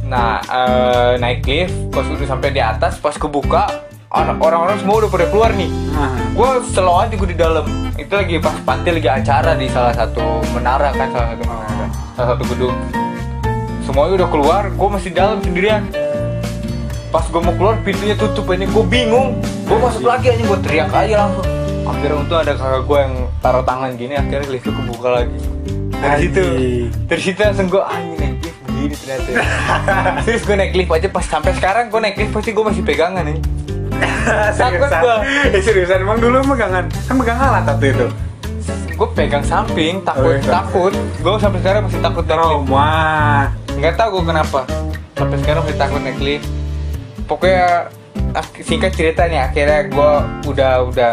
[0.03, 3.67] nah eh, naik lift pas udah sampai di atas pas kebuka
[4.09, 5.67] orang- orang-orang semua udah pada keluar nih.
[5.91, 7.67] Nah, gue slow aja gue di dalam.
[7.93, 12.29] Itu lagi pas panti lagi acara di salah satu menara kan salah satu menara salah
[12.33, 12.77] satu gedung.
[13.83, 15.83] Semuanya udah keluar gue masih dalam sendirian.
[17.09, 18.47] Pas gue mau keluar pintunya tutup.
[18.47, 19.43] Ini gue bingung.
[19.65, 21.47] Gue masuk lagi aja gue teriak aja langsung
[21.87, 25.39] akhirnya untung ada kakak gue yang taruh tangan gini akhirnya liftnya kebuka lagi.
[25.97, 26.43] Dari situ
[27.07, 29.31] dari situ langsung gue anjing naik lift begini ternyata
[30.27, 33.25] terus gue naik lift aja pas sampai sekarang gue naik lift pasti gue masih pegangan
[33.25, 33.39] nih
[34.61, 35.17] takut gua.
[35.49, 38.07] Eh seriusan emang dulu megangan kan megang alat waktu itu.
[38.93, 40.51] gue pegang samping takut Oh, iya.
[40.53, 40.93] takut.
[41.21, 42.69] Gue sampai sekarang masih takut naik lift.
[43.77, 44.61] Nggak tahu gue kenapa.
[45.13, 46.47] Sampai sekarang masih takut naik lift.
[47.25, 47.89] Pokoknya
[48.33, 50.13] ah, singkat cerita nih akhirnya gue
[50.49, 51.13] udah udah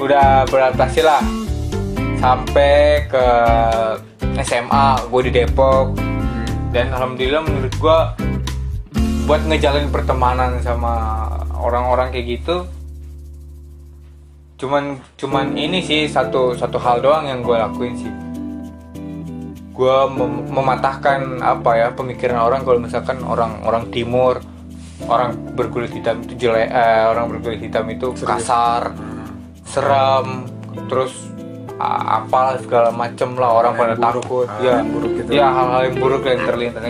[0.00, 1.20] udah beradaptasi lah.
[2.16, 3.26] Sampai ke
[4.40, 5.94] SMA gue di Depok.
[6.72, 7.98] Dan alhamdulillah menurut gue
[9.28, 11.28] buat ngejalin pertemanan sama
[11.60, 12.66] orang-orang kayak gitu
[14.60, 18.12] cuman cuman ini sih satu satu hal doang yang gue lakuin sih.
[19.72, 24.36] Gue mem- mematahkan apa ya pemikiran orang kalau misalkan orang orang timur
[25.08, 28.92] orang berkulit hitam itu jelek eh, orang berkulit hitam itu kasar
[29.70, 30.50] seram
[30.90, 31.30] terus
[31.80, 34.74] apalah segala macem lah orang pada takut hal ya.
[34.84, 35.30] yang buruk gitu.
[35.32, 36.82] ya hal-hal yang buruk yang terlintas.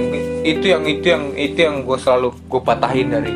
[0.42, 3.32] Itu yang itu yang itu yang gue selalu gue patahin dari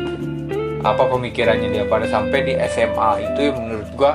[0.83, 1.85] apa pemikirannya dia.
[1.87, 4.11] Pada sampai di SMA itu yang menurut gue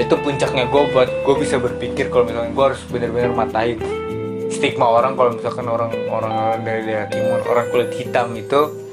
[0.00, 3.78] itu puncaknya gue buat gue bisa berpikir kalau misalnya gue harus benar-benar matahin
[4.48, 5.12] stigma orang.
[5.20, 8.83] Kalau misalkan orang orang orang dari daerah timur orang kulit hitam itu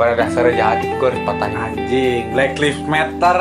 [0.00, 3.40] pada dasarnya jahat gue harus patahin Anjing, Black Lives Matter.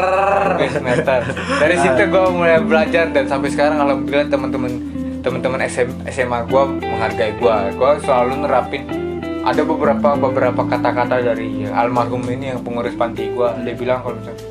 [0.59, 1.21] Guys, meter.
[1.55, 4.71] Dari situ gue mulai belajar dan sampai sekarang alhamdulillah teman-teman
[5.23, 7.55] teman-teman SM, SMA gue menghargai gue.
[7.79, 8.83] Gue selalu nerapin
[9.47, 13.49] ada beberapa beberapa kata-kata dari almarhum ini yang pengurus panti gue.
[13.63, 14.43] Dia bilang kalau misalnya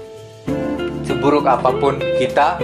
[1.05, 2.57] seburuk apa pun kita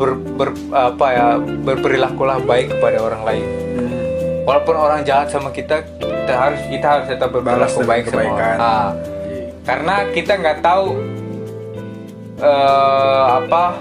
[0.00, 3.46] ber, ber- apa ya berperilakulah baik kepada orang lain.
[3.76, 3.92] Hmm.
[4.48, 5.84] Walaupun orang jahat sama kita,
[6.22, 8.30] kita harus kita harus tetap Balas berperilaku dengan baik kebaikan.
[8.30, 8.58] orang.
[8.62, 8.90] Ah
[9.62, 10.86] karena kita nggak tahu
[12.42, 13.78] eh apa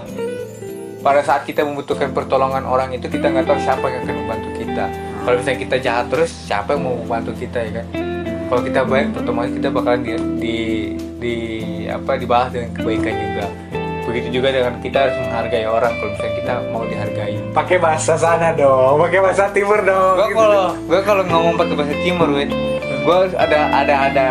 [1.01, 4.85] pada saat kita membutuhkan pertolongan orang itu kita nggak tahu siapa yang akan membantu kita.
[5.21, 7.87] Kalau misalnya kita jahat terus siapa yang mau membantu kita ya kan?
[8.51, 10.57] Kalau kita baik otomatis kita bakalan di, di,
[11.17, 11.35] di
[11.89, 13.45] apa dibalas dengan kebaikan juga
[14.11, 18.51] begitu juga dengan kita harus menghargai orang kalau misalnya kita mau dihargai Pakai bahasa sana
[18.51, 20.15] dong, pakai bahasa timur dong.
[20.17, 20.35] gue gitu.
[20.37, 24.27] kalau gue kalau ngomong pakai bahasa timur gue ada ada ada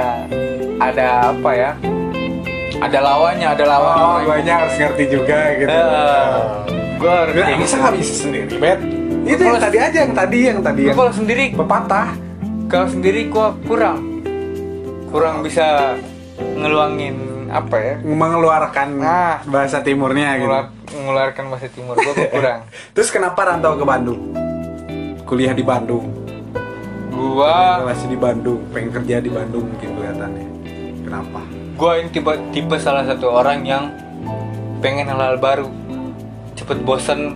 [0.79, 1.71] ada apa ya
[2.79, 5.79] ada lawannya ada lawan Oh, banyak harus ngerti juga gitu.
[6.97, 7.77] gue harus kayak masa gitu.
[7.79, 8.81] nggak bisa sendiri, Bet?
[9.21, 12.09] Itu yang tadi aja, yang tadi, yang tadi yang kalau sendiri pepatah.
[12.67, 13.99] kalau sendiri gue kurang
[15.09, 15.97] kurang bisa
[16.39, 17.17] ngeluangin
[17.51, 19.43] apa ya mengeluarkan Ah.
[19.45, 20.47] bahasa timurnya gitu.
[20.47, 22.61] ngeluar, mengeluarkan bahasa timur gue kurang
[22.95, 24.21] Terus kenapa rantau ke Bandung?
[25.25, 26.07] Kuliah di Bandung.
[27.11, 30.47] gua Masih di Bandung, pengen kerja di Bandung mungkin kelihatannya.
[31.01, 31.41] Kenapa?
[31.75, 33.89] gua ini tipe tipe salah satu orang yang
[34.79, 35.67] pengen hal-hal baru
[36.53, 37.35] cepet bosen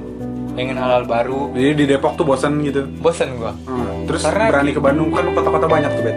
[0.53, 2.87] pengen hal-hal baru Jadi di Depok tuh bosan gitu.
[2.99, 6.17] bosen gua Hmm, Terus Karena berani ke Bandung kan kota-kota banyak tuh, Bet.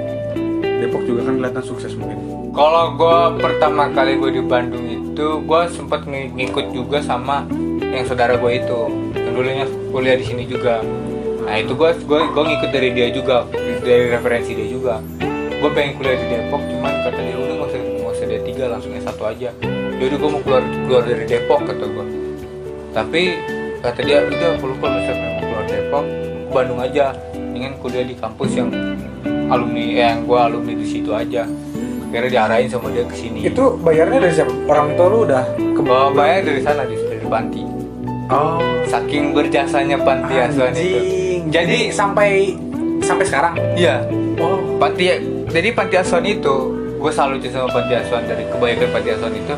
[0.78, 2.20] Depok juga kan kelihatan sukses mungkin.
[2.58, 7.46] Kalau gua pertama kali gue di Bandung itu, gua sempat ng- ngikut juga sama
[7.86, 8.82] yang saudara gue itu,
[9.14, 10.82] yang dulunya kuliah di sini juga.
[11.46, 13.46] Nah itu gua gua gua ngikut dari dia juga,
[13.86, 14.98] dari referensi dia juga.
[15.62, 18.92] Gue pengen kuliah di Depok, cuman kata dia udah nggak usah nggak usah D3 langsung
[18.98, 19.50] S1 aja.
[20.02, 22.06] Jadi gue mau keluar keluar dari Depok kata gue.
[22.90, 23.22] Tapi
[23.86, 26.06] kata dia udah kalau kalau misalnya mau keluar Depok,
[26.42, 27.14] ke Bandung aja.
[27.38, 28.74] Ingin kuliah di kampus yang
[29.46, 31.46] alumni yang gue alumni di situ aja.
[32.08, 33.40] Akhirnya diarahin sama dia ke sini.
[33.48, 34.54] Itu bayarnya dari siapa?
[34.68, 37.62] Orang tua lu udah ke Bawa bayar dari sana di dari panti.
[38.28, 41.00] Oh, Saking berjasanya panti asuhan itu.
[41.52, 42.56] Jadi sampai
[43.04, 43.54] sampai sekarang.
[43.76, 44.04] Iya.
[44.40, 45.10] Oh, Panti
[45.48, 46.56] jadi panti asuhan itu
[46.98, 49.56] gue salut sih sama panti asuhan dari kebaikan panti asuhan itu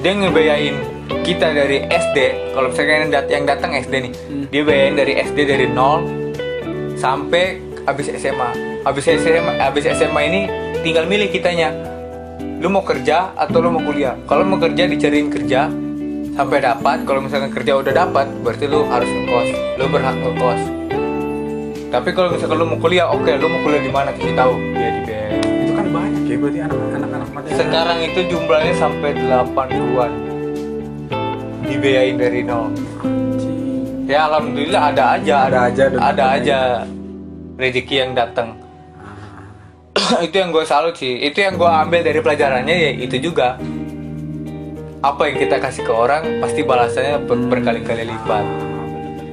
[0.00, 0.76] dia ngebayain
[1.22, 2.16] kita dari SD
[2.56, 4.12] kalau misalkan yang, dat yang datang SD nih
[4.48, 6.08] dia bayain dari SD dari nol
[6.96, 8.50] sampai habis SMA
[8.84, 10.40] habis SMA habis SMA ini
[10.80, 11.72] tinggal milih kitanya.
[12.60, 14.16] Lu mau kerja atau lu mau kuliah?
[14.28, 15.68] Kalau mau kerja dicariin kerja
[16.36, 17.04] sampai dapat.
[17.08, 19.48] Kalau misalkan kerja udah dapat berarti lu harus ngekos.
[19.80, 20.60] Lu berhak ngekos.
[21.90, 24.12] Tapi kalau misalkan lu mau kuliah oke lu mau kuliah di mana?
[24.12, 24.54] Kasih tahu.
[24.76, 30.12] Dia di BM itu kan banyak ya berarti anak-anak anak sekarang itu jumlahnya sampai 80-an
[31.66, 32.72] dibiayain dari nol.
[34.06, 35.36] Ya alhamdulillah ada aja.
[35.50, 36.58] Ada aja, ada aja
[37.60, 38.59] rezeki yang datang
[40.26, 41.18] itu yang gue salut sih.
[41.22, 43.58] Itu yang gue ambil dari pelajarannya ya itu juga.
[45.00, 48.44] Apa yang kita kasih ke orang pasti balasannya ber- berkali-kali lipat.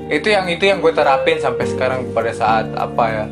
[0.08, 3.26] Itu yang itu yang gue terapin sampai sekarang pada saat apa ya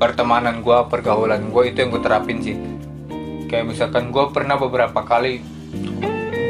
[0.00, 2.56] pertemanan gue pergaulan gue itu yang gue terapin sih.
[3.52, 5.44] Kayak misalkan gue pernah beberapa kali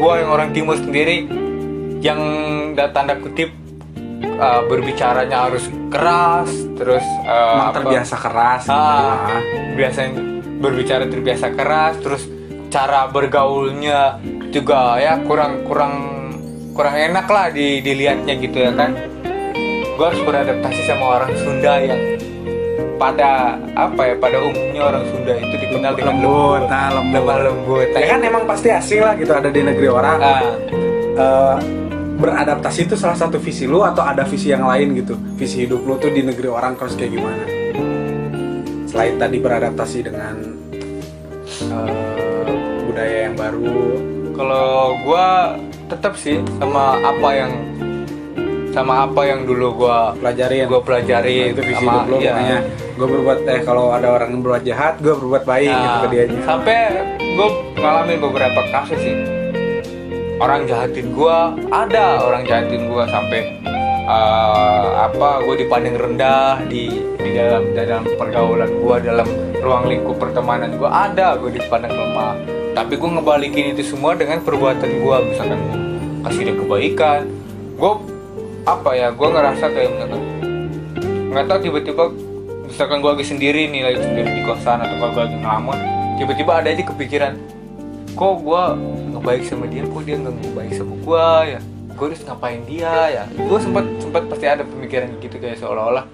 [0.00, 1.26] gue yang orang timur sendiri
[2.00, 2.20] yang
[2.78, 3.52] da- tanda kutip
[4.22, 9.38] uh, berbicaranya harus keras terus uh, emang apa- terbiasa keras gitu Ah, ya.
[9.74, 10.12] biasanya
[10.60, 12.22] berbicara terbiasa keras terus
[12.68, 15.94] cara bergaulnya juga ya kurang kurang
[16.70, 18.94] kurang enak lah di dilihatnya gitu ya kan.
[19.90, 22.00] Gue harus beradaptasi sama orang Sunda yang
[22.96, 26.62] pada apa ya pada umumnya orang Sunda itu dikenal dengan lembut lembut.
[26.68, 27.86] nah lembut lembut.
[27.90, 30.18] Ya kan emang pasti asing lah gitu ada di negeri orang.
[30.18, 30.40] Ah,
[31.10, 31.56] Eh,
[32.20, 35.16] beradaptasi itu salah satu visi lu atau ada visi yang lain gitu?
[35.34, 37.44] Visi hidup lu tuh di negeri orang harus kayak gimana?
[38.86, 40.34] Selain tadi beradaptasi dengan
[41.64, 42.52] eh,
[42.84, 43.76] budaya yang baru.
[44.36, 44.68] Kalau
[45.00, 45.26] gue
[45.88, 47.52] tetap sih sama apa yang
[48.70, 50.70] sama apa yang dulu gue pelajarin.
[50.70, 52.30] gue pelajari Nah, itu visi sama hidup lu iya.
[52.30, 52.58] makanya
[52.94, 56.08] gue berbuat eh kalau ada orang yang berbuat jahat gue berbuat baik gitu Nah, ke
[56.14, 56.38] dianya.
[56.46, 56.76] sampai
[57.18, 59.14] gue ngalamin beberapa kasus sih
[60.40, 61.36] orang jahatin gue
[61.68, 63.40] ada orang jahatin gue sampai
[64.08, 66.88] eh, apa gue dipandang rendah di
[67.20, 69.28] di dalam dalam pergaulan gue dalam
[69.60, 72.34] ruang lingkup pertemanan gue ada gue dipandang lemah.
[72.70, 75.60] Tapi gue ngebalikin itu semua dengan perbuatan gue misalkan
[76.24, 77.20] kasih dia kebaikan
[77.76, 77.92] gue
[78.68, 80.22] apa ya gue ngerasa kayak misalkan
[81.32, 82.04] nggak tahu tiba-tiba
[82.68, 85.78] misalkan gue lagi sendiri nih lagi sendiri di kosan atau kalau gue lagi ngelamun
[86.20, 87.32] tiba-tiba ada aja kepikiran
[88.12, 88.62] kok gue
[89.20, 91.60] ngebaik sama dia kok dia nggak ngebaik sama gue ya.
[91.92, 93.24] Gue harus ngapain dia ya.
[93.36, 96.08] Gue sempat sempat pasti ada pemikiran gitu kayak seolah-olah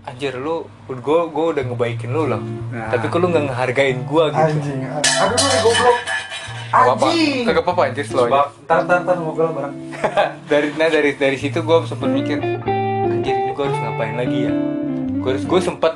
[0.00, 2.42] anjir lu gue gue udah ngebaikin lu loh.
[2.74, 2.90] Nah.
[2.90, 4.42] tapi kok lu nggak ngehargain gue gitu?
[4.42, 5.96] Anjing aduh lu goblok.
[6.70, 7.42] Anjing.
[7.46, 8.50] Kagak apa-apa anjir slow aja.
[8.66, 9.74] Ntar ntar ntar ngobrol bareng.
[10.50, 12.42] Dari nah dari dari situ gue sempat mikir
[13.06, 14.52] anjir ini gue harus ngapain lagi ya?
[15.22, 15.94] Gue harus gue sempat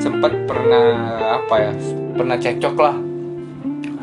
[0.00, 0.86] sempat pernah
[1.38, 1.70] apa ya
[2.18, 2.96] pernah cekcok lah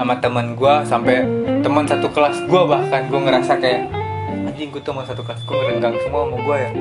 [0.02, 1.22] sama teman gue sampai
[1.62, 3.86] teman satu kelas gue bahkan gue ngerasa kayak
[4.50, 6.72] anjing gue teman satu kelas gue ngerenggang semua sama gue ya.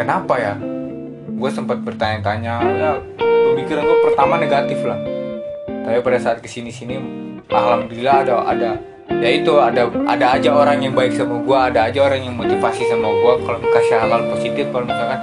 [0.00, 0.56] Kenapa ya?
[1.28, 4.96] Gue sempat bertanya-tanya ya pemikiran gue pertama negatif lah.
[5.68, 6.96] Tapi pada saat ke sini sini
[7.52, 8.70] alhamdulillah ada ada
[9.20, 12.88] ya itu ada ada aja orang yang baik sama gue ada aja orang yang motivasi
[12.88, 15.20] sama gue kalau kasih hal-hal positif kalau misalkan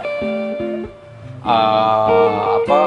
[1.42, 2.80] eh, apa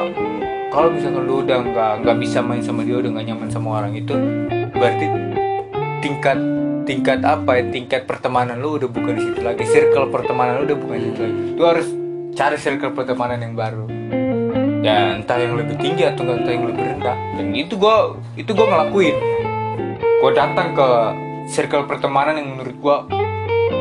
[0.71, 3.93] kalau misalkan lu udah nggak nggak bisa main sama dia udah nggak nyaman sama orang
[3.99, 4.15] itu
[4.71, 5.07] berarti
[5.99, 6.39] tingkat
[6.87, 7.63] tingkat apa ya?
[7.71, 9.63] Tingkat pertemanan lu udah bukan di situ lagi.
[9.67, 11.39] Circle pertemanan lu udah bukan di situ lagi.
[11.59, 11.89] Lu harus
[12.35, 13.87] cari circle pertemanan yang baru.
[14.81, 17.17] Ya entah yang lebih tinggi atau entah yang lebih rendah.
[17.37, 19.17] Dan itu gua itu gua ngelakuin.
[20.23, 20.89] Gua datang ke
[21.51, 22.97] circle pertemanan yang menurut gua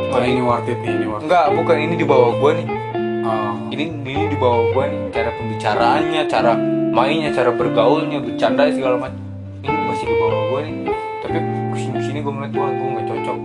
[0.10, 1.30] oh ini worth it ini worth it.
[1.30, 2.79] Enggak bukan ini di bawah gua nih
[3.26, 3.54] oh.
[3.72, 6.52] ini ini di bawah gua nih cara pembicaraannya cara
[6.90, 9.22] mainnya cara bergaulnya bercanda segala macam.
[9.64, 10.76] Ini masih di bawah gua nih.
[11.22, 11.38] Tapi
[11.74, 13.38] ke sini sini gua ngeliat wah gua nggak cocok.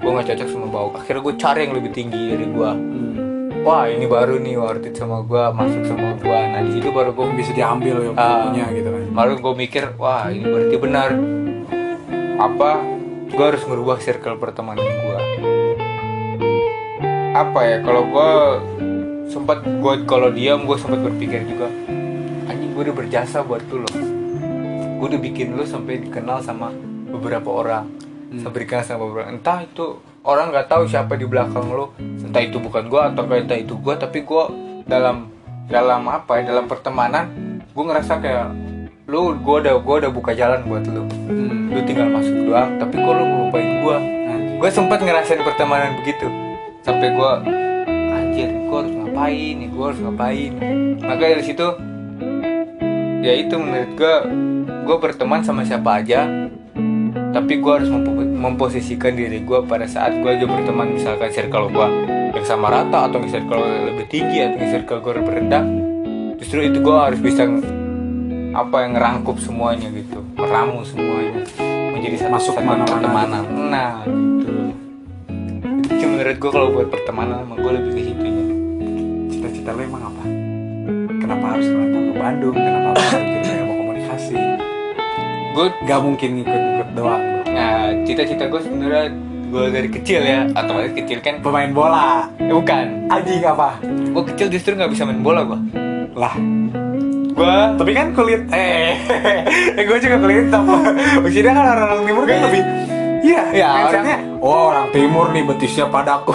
[0.00, 0.90] Gua nggak cocok sama bawah.
[1.00, 2.72] Akhirnya gua cari yang lebih tinggi dari gua.
[2.74, 3.08] Hmm.
[3.60, 6.48] wah ini baru nih worth it sama gua masuk sama gua.
[6.48, 8.48] Nah di situ baru gua bisa diambil ya Ah.
[8.48, 9.02] punya gitu kan.
[9.12, 11.10] baru gue mikir wah ini berarti benar.
[12.40, 12.70] Apa?
[13.30, 15.18] Gue harus merubah circle pertemanan gue
[17.30, 18.32] apa ya kalau gue
[19.30, 21.70] sempat gue kalau diam gue sempat berpikir juga
[22.50, 23.94] anjing gue udah berjasa buat lu loh.
[24.98, 26.74] Gue udah bikin lu sampai dikenal sama
[27.08, 27.86] beberapa orang
[28.38, 32.62] sampai dikenal sama beberapa entah itu orang nggak tahu siapa di belakang lu entah itu
[32.62, 34.44] bukan gue atau entah itu gue tapi gue
[34.86, 35.26] dalam
[35.66, 37.26] dalam apa ya dalam pertemanan
[37.70, 38.54] gue ngerasa kayak
[39.10, 41.02] lu gue udah gue udah buka jalan buat lu.
[41.02, 41.74] Hmm.
[41.74, 43.96] lu tinggal masuk doang tapi kok lu ngelupain gue
[44.30, 44.58] Anjing.
[44.62, 46.26] gue sempat ngerasain pertemanan begitu
[46.86, 47.30] sampai gue
[49.20, 50.52] ngapain nih gue harus ngapain.
[50.96, 51.66] Maka dari situ
[53.20, 54.14] ya itu menurut gue
[54.80, 56.24] gue berteman sama siapa aja
[57.30, 61.88] tapi gue harus mempo- memposisikan diri gue pada saat gue aja berteman misalkan circle gue
[62.32, 63.60] yang sama rata atau circle
[63.92, 65.64] lebih tinggi atau circle gue lebih rendah
[66.40, 67.44] justru itu gue harus bisa
[68.56, 71.44] apa yang ngerangkup semuanya gitu meramu semuanya
[71.92, 72.88] menjadi satu Masuk ke mana-mana.
[72.88, 73.44] pertemanan.
[73.68, 74.52] Nah itu
[75.92, 78.29] itu menurut gue kalau buat pertemanan emang gue lebih ke situnya
[79.70, 80.24] cita-cita lo emang apa?
[81.22, 82.56] Kenapa harus ngerantau ke Bandung?
[82.58, 84.34] Kenapa harus jadi ilmu komunikasi?
[85.54, 87.22] Gue gak mungkin ngikut-ngikut doang.
[87.46, 89.04] Nah cita-cita gue sebenarnya
[89.50, 90.40] gue dari kecil ya.
[90.58, 92.26] Atau dari kecil kan pemain bola.
[92.42, 92.86] Eh, bukan.
[93.14, 93.78] Anjing apa?
[93.86, 95.58] Gue kecil justru nggak bisa main bola gue
[96.18, 96.34] lah.
[97.30, 98.98] Gue tapi kan kulit eh
[99.78, 100.66] eh gue juga kulit hitam.
[101.22, 102.62] Maksudnya kan orang-orang timur kan lebih
[103.20, 106.32] iya Ya, mindsetnya oh orang timur nih betisnya padaku.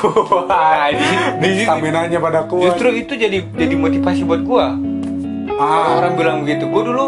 [1.41, 2.61] Di- di- stamina-nya padaku.
[2.61, 4.65] Justru itu jadi jadi motivasi buat gue
[5.55, 7.05] ah, orang bilang begitu gue dulu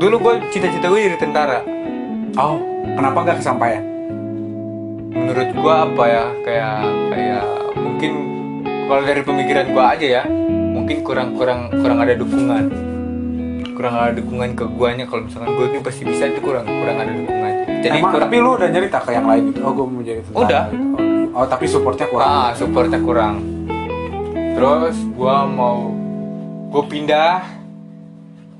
[0.00, 1.62] dulu gue cita-cita gue jadi tentara.
[2.36, 2.58] Oh
[2.98, 3.82] kenapa nggak kesampaian?
[5.10, 6.76] Menurut gue apa ya kayak
[7.10, 7.44] kayak
[7.76, 8.12] mungkin
[8.90, 12.64] kalau dari pemikiran gue aja ya mungkin kurang kurang kurang ada dukungan.
[13.78, 17.12] Kurang ada dukungan ke guanya kalau misalkan gue ini pasti bisa itu kurang kurang ada
[17.12, 20.02] dukungan jadi Emang, kurang tapi lu udah nyerita ke yang lain gitu oh gue mau
[20.04, 20.62] jadi tentara Udah.
[20.68, 20.86] gitu.
[21.32, 22.28] oh, oh tapi supportnya kurang.
[22.28, 23.34] Ah supportnya kurang.
[24.54, 25.78] Terus gue mau
[26.70, 27.34] gue pindah.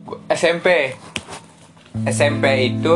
[0.08, 0.96] Gua, SMP
[2.08, 2.94] SMP itu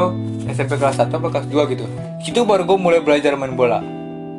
[0.48, 1.84] SMP kelas 1 atau kelas 2 gitu.
[2.24, 3.84] Situ baru gue mulai belajar main bola.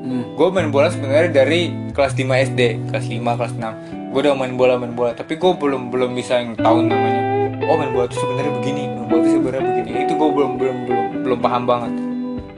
[0.05, 0.37] Hmm.
[0.37, 4.53] gue main bola sebenarnya dari kelas 5 SD kelas 5 kelas 6 gue udah main
[4.53, 7.21] bola main bola tapi gue belum belum bisa yang tahu namanya.
[7.65, 9.89] Oh main bola itu sebenarnya begini main bola itu sebenarnya begini.
[10.05, 11.93] Itu gue belum belum belum belum paham banget.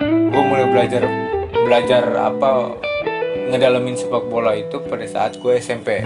[0.04, 1.08] Gue mulai belajar
[1.64, 2.76] belajar apa
[3.48, 6.04] ngedalamin sepak bola itu pada saat gue SMP.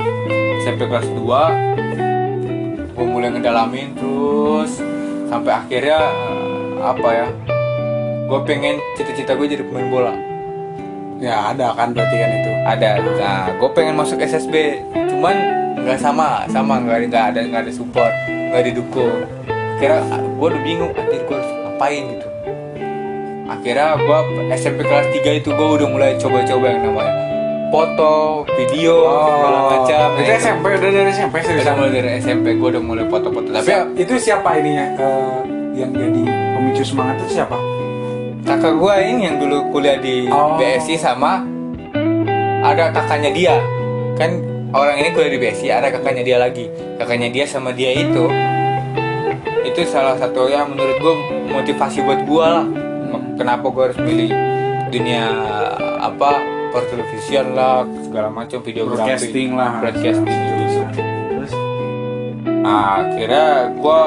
[0.62, 4.78] SMP kelas 2 gue mulai ngedalamin terus
[5.26, 7.28] sampai akhirnya eh, apa ya
[8.30, 10.14] gue pengen cita-cita gue jadi pemain bola.
[11.18, 12.52] Ya ada kan berarti kan itu?
[12.62, 12.90] Ada.
[13.18, 15.36] Nah gue pengen masuk SSB cuman
[15.82, 19.26] nggak sama sama nggak nggak ada nggak ada support nggak didukung.
[19.82, 22.31] Kira gue udah bingung anjir gue harus ngapain gitu
[23.46, 24.20] akhirnya gue
[24.52, 27.14] SMP kelas 3 itu gue udah mulai coba-coba yang namanya
[27.68, 28.12] foto
[28.52, 30.00] video segala macam.
[30.12, 33.06] Oh, itu Nah, SMP udah dari SMP udah seriusan mulai dari SMP gue udah mulai
[33.08, 33.48] foto-foto.
[33.50, 35.38] Tapi Siap- itu siapa ininya eh,
[35.74, 36.22] yang jadi
[36.52, 37.56] pemicu semangat itu siapa?
[38.42, 40.58] Kakak gue ini yang dulu kuliah di Oh.
[40.58, 41.48] BSI sama
[42.62, 43.56] ada kakaknya dia.
[44.14, 46.68] Kan orang ini kuliah di BSI ada kakaknya dia lagi.
[46.98, 48.28] Kakaknya dia sama dia itu
[49.64, 51.14] itu salah satu yang menurut gue
[51.48, 52.66] motivasi buat gue lah
[53.42, 54.30] kenapa gue harus milih
[54.94, 55.26] dunia
[55.98, 56.32] apa
[56.70, 60.82] pertelevisian lah segala macam videografi broadcasting lah broadcasting gitu
[61.34, 61.54] terus
[62.62, 64.02] Nah, akhirnya gue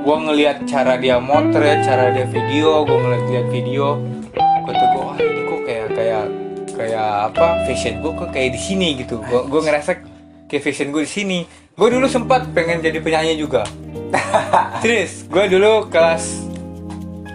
[0.00, 4.00] gua ngelihat cara dia motret, cara dia video, gue ngeliat lihat video,
[4.40, 6.24] gue tuh gue, wah ini kok kayak kayak
[6.72, 9.20] kayak apa fashion gue kok kayak di sini gitu.
[9.20, 10.00] Gue gue ngerasa
[10.48, 11.38] kayak fashion gue di sini.
[11.76, 13.68] Gue dulu sempat pengen jadi penyanyi juga.
[14.82, 16.48] Serius, gue dulu kelas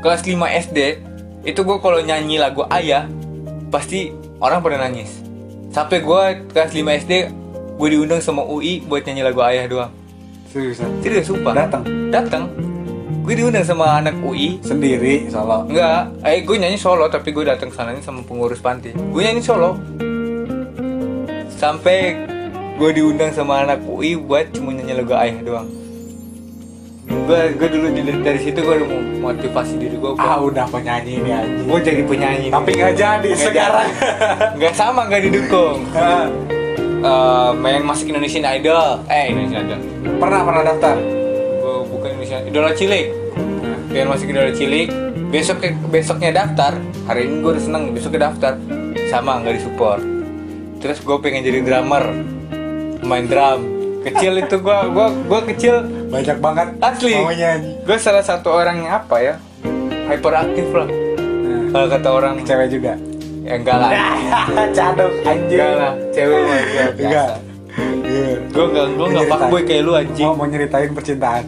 [0.02, 0.34] kelas 5
[0.74, 0.80] SD
[1.46, 3.06] itu gue kalau nyanyi lagu ayah
[3.70, 4.10] pasti
[4.42, 5.22] orang pada nangis.
[5.70, 7.14] Sampai gue kelas 5 SD
[7.78, 9.92] gue diundang sama UI buat nyanyi lagu ayah doang.
[10.50, 11.54] seriusan Serius sumpah.
[11.54, 11.86] Datang?
[12.10, 12.50] Datang.
[13.22, 15.70] Gue diundang sama anak UI sendiri solo?
[15.70, 16.18] Enggak.
[16.26, 18.90] Eh gue nyanyi solo Tapi gue datang sananya sama pengurus panti.
[18.98, 19.78] Gue nyanyi solo.
[21.62, 22.18] Sampai
[22.76, 25.85] Gue diundang sama anak UI Buat cuma nyanyi lagu ayah doang
[27.26, 28.90] Gue gue dulu dari, dari situ gue udah
[29.24, 33.46] motivasi diri gue ah udah penyanyi ini aja Gue jadi penyanyi tapi nggak jadi Nggak
[33.48, 33.90] sekarang.
[34.60, 35.80] Nggak sama nggak didukung.
[37.06, 38.98] Eh, Main masuk Indonesian Idol.
[39.06, 39.80] Eh Indonesian Idol.
[40.18, 40.96] Pernah pernah daftar?
[41.62, 43.06] Gue bukan Indonesia Idola Cilik.
[43.96, 44.90] Pengen masuk idola cilik.
[45.32, 46.76] Besok besoknya daftar.
[47.08, 48.60] Hari ini gue udah seneng besoknya daftar.
[49.08, 50.04] Sama nggak disupport.
[50.84, 52.04] Terus gue pengen jadi drummer.
[53.08, 53.64] Main drum.
[54.04, 55.76] Kecil itu gue gue gue kecil
[56.06, 57.14] banyak banget asli.
[57.18, 59.34] mau nyanyi gue salah satu orang yang apa ya?
[60.06, 60.86] Hyperaktif lah.
[60.88, 62.94] Nah, kalau kata orang cewek juga.
[63.42, 63.90] Ya enggak lah.
[64.78, 65.60] Cadok anjing.
[65.60, 67.30] Enggak lah cewek mah ya enggak.
[68.06, 68.40] Iya.
[68.48, 70.28] gue enggak gue enggak fuckboy kayak lu anjing.
[70.30, 71.44] Mau mau nyeritain percintaan.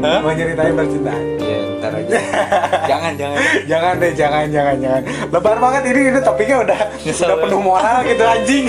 [0.00, 0.18] Hah?
[0.24, 1.22] mau nyeritain percintaan.
[1.42, 2.18] Ya ntar aja.
[2.90, 3.38] Jangan jangan.
[3.68, 5.02] Jangan deh jangan jangan jangan.
[5.28, 7.42] Lebar banget ini ini topiknya udah Nyesel udah ya.
[7.44, 8.64] penuh moral gitu anjing.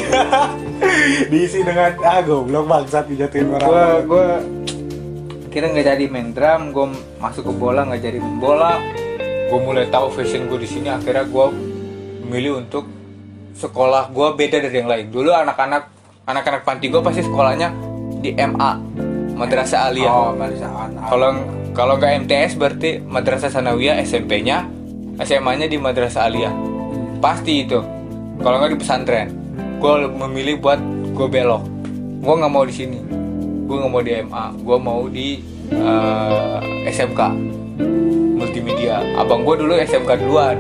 [1.31, 3.69] Diisi dengan ah goblok bangsat dijatuhin orang.
[3.69, 4.25] Gue gue
[5.57, 6.85] kira nggak jadi main drum gue
[7.17, 8.77] masuk ke bola nggak jadi main bola.
[9.49, 11.45] Gue mulai tahu fashion gue di sini akhirnya gue
[12.21, 12.85] memilih untuk
[13.57, 14.13] sekolah.
[14.13, 15.09] Gue beda dari yang lain.
[15.09, 15.89] Dulu anak-anak
[16.29, 17.73] anak-anak panti gue pasti sekolahnya
[18.21, 18.71] di MA
[19.33, 20.13] madrasah aliyah.
[20.13, 20.37] Oh
[21.09, 21.29] kalau
[21.73, 24.61] kalau nggak MTS berarti madrasah sanawiyah SMP-nya
[25.25, 26.53] SMA-nya di madrasah aliyah.
[27.17, 27.81] Pasti itu.
[28.45, 29.27] Kalau nggak di pesantren
[29.81, 30.77] gue memilih buat
[31.17, 31.65] gue belok.
[32.21, 33.25] Gue nggak mau di sini
[33.67, 35.27] gue nggak mau di MA gue mau di
[35.69, 36.57] eh,
[36.87, 37.19] SMK
[38.33, 40.57] multimedia abang gue dulu SMK duluan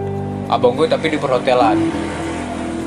[0.47, 1.79] abang gue tapi di perhotelan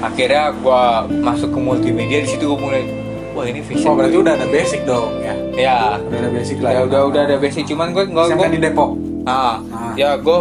[0.01, 0.83] akhirnya gue
[1.21, 2.83] masuk ke multimedia di situ gue mulai
[3.31, 4.23] wah ini Oh vision berarti gue.
[4.23, 5.35] udah ada basic dong ya.
[5.55, 6.71] ya Udah ada basic lah.
[6.71, 8.91] ya udah udah ada basic cuman gue nggak gue di Depok.
[9.25, 9.93] ah, Ah.
[9.95, 10.39] ya gue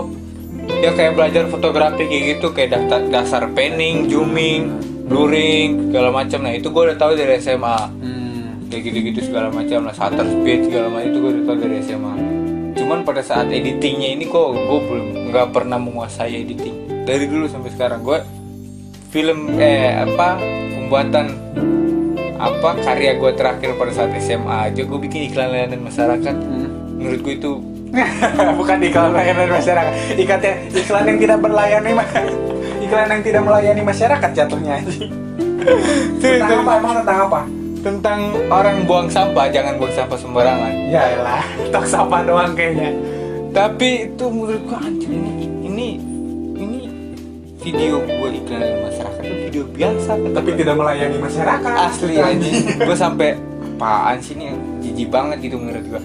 [0.80, 4.70] ya kayak belajar fotografi kayak gitu kayak dasar dasar panning zooming
[5.06, 8.29] blurring segala macam nah itu gue udah tahu dari SMA Hmm.
[8.70, 12.14] Kayak gitu-gitu segala macam lah shutter speed segala macam itu gue udah tahu dari SMA
[12.78, 17.70] cuman pada saat editingnya ini kok gue belum nggak pernah menguasai editing dari dulu sampai
[17.74, 18.22] sekarang gue
[19.10, 20.38] film eh apa
[20.78, 21.34] pembuatan
[22.40, 26.36] apa karya gue terakhir pada saat SMA aja gue bikin iklan layanan masyarakat
[26.96, 27.54] menurut gue itu
[28.62, 29.94] Bukan iklan layanan masyarakat.
[30.14, 31.92] Ikatnya iklan yang tidak berlayani
[32.86, 34.78] iklan yang tidak melayani masyarakat jatuhnya.
[36.22, 36.72] tentang apa?
[36.78, 37.40] Emang tentang apa?
[37.80, 40.74] Tentang orang buang sampah jangan buang sampah sembarangan.
[40.92, 42.92] Ya elah, tok sampah doang kayaknya.
[43.50, 45.88] tapi itu menurut gua anjir ini ini
[46.54, 46.80] ini
[47.58, 50.12] video gue iklan layanan masyarakat itu video biasa.
[50.38, 51.74] Tapi tidak melayani masyarakat.
[51.90, 53.34] asli anjing gue sampai
[53.80, 54.54] apaan sih ini
[54.86, 56.02] jijik banget gitu menurut gue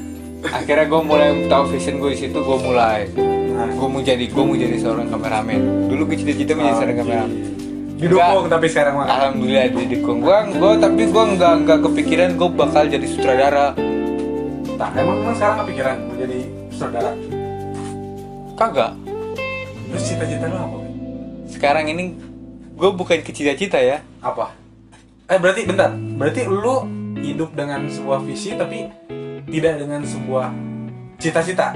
[0.49, 3.11] akhirnya gue mulai tahu vision gue di situ gue mulai
[3.55, 5.87] Nah, gue mau jadi gue mau jadi seorang kameramen.
[5.87, 7.54] Dulu gue cita-cita menjadi seorang kameramen
[7.95, 9.07] didukung tapi sekarang mah.
[9.07, 13.75] alhamdulillah didukung gue gue tapi gue nggak nggak kepikiran gue bakal jadi sutradara
[14.75, 16.39] Nah, emang emang sekarang kepikiran mau jadi
[16.75, 17.15] saudara.
[18.59, 18.93] kagak
[19.95, 20.77] Terus cita-cita lu apa?
[21.47, 22.19] sekarang ini
[22.75, 24.51] gue bukan ke cita-cita ya Apa?
[25.25, 25.95] Eh berarti bentar.
[25.95, 26.85] Berarti lu
[27.23, 28.91] hidup dengan sebuah visi tapi
[29.49, 30.53] tidak dengan sebuah
[31.17, 31.73] cita-cita.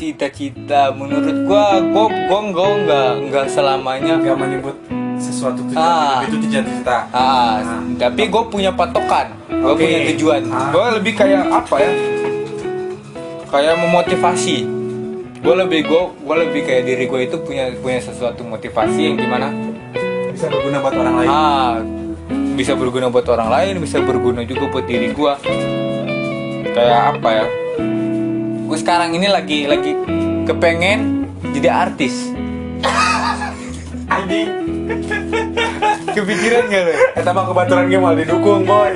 [0.00, 4.76] Cita-cita menurut gue gue gue nggak nggak nggak selamanya Gak menyebut
[5.20, 6.24] sesuatu tujuan Ah.
[6.24, 7.04] itu cita-cita.
[7.12, 7.84] Ah, Nah.
[8.00, 9.84] tapi gue punya patokan, gue Oke.
[9.84, 10.42] punya tujuan.
[10.48, 10.72] Ah.
[10.72, 11.92] Gue lebih kayak apa ya?
[13.46, 14.64] Kayak memotivasi.
[15.38, 19.28] Gue lebih gue gue lebih kayak diri gue itu punya punya sesuatu motivasi yang di
[19.28, 19.52] mana
[20.32, 21.28] Bisa berguna buat orang lain.
[21.28, 21.72] ah
[22.56, 25.32] bisa berguna buat orang lain, bisa berguna juga buat diri gue.
[26.70, 27.44] Kayak apa ya?
[28.70, 29.98] Gue sekarang ini lagi lagi
[30.46, 32.30] kepengen jadi artis.
[34.06, 34.46] Anjing.
[36.10, 36.92] Kepikiran gak lo?
[37.14, 38.94] Kita mah kebetulan gue malah didukung boy.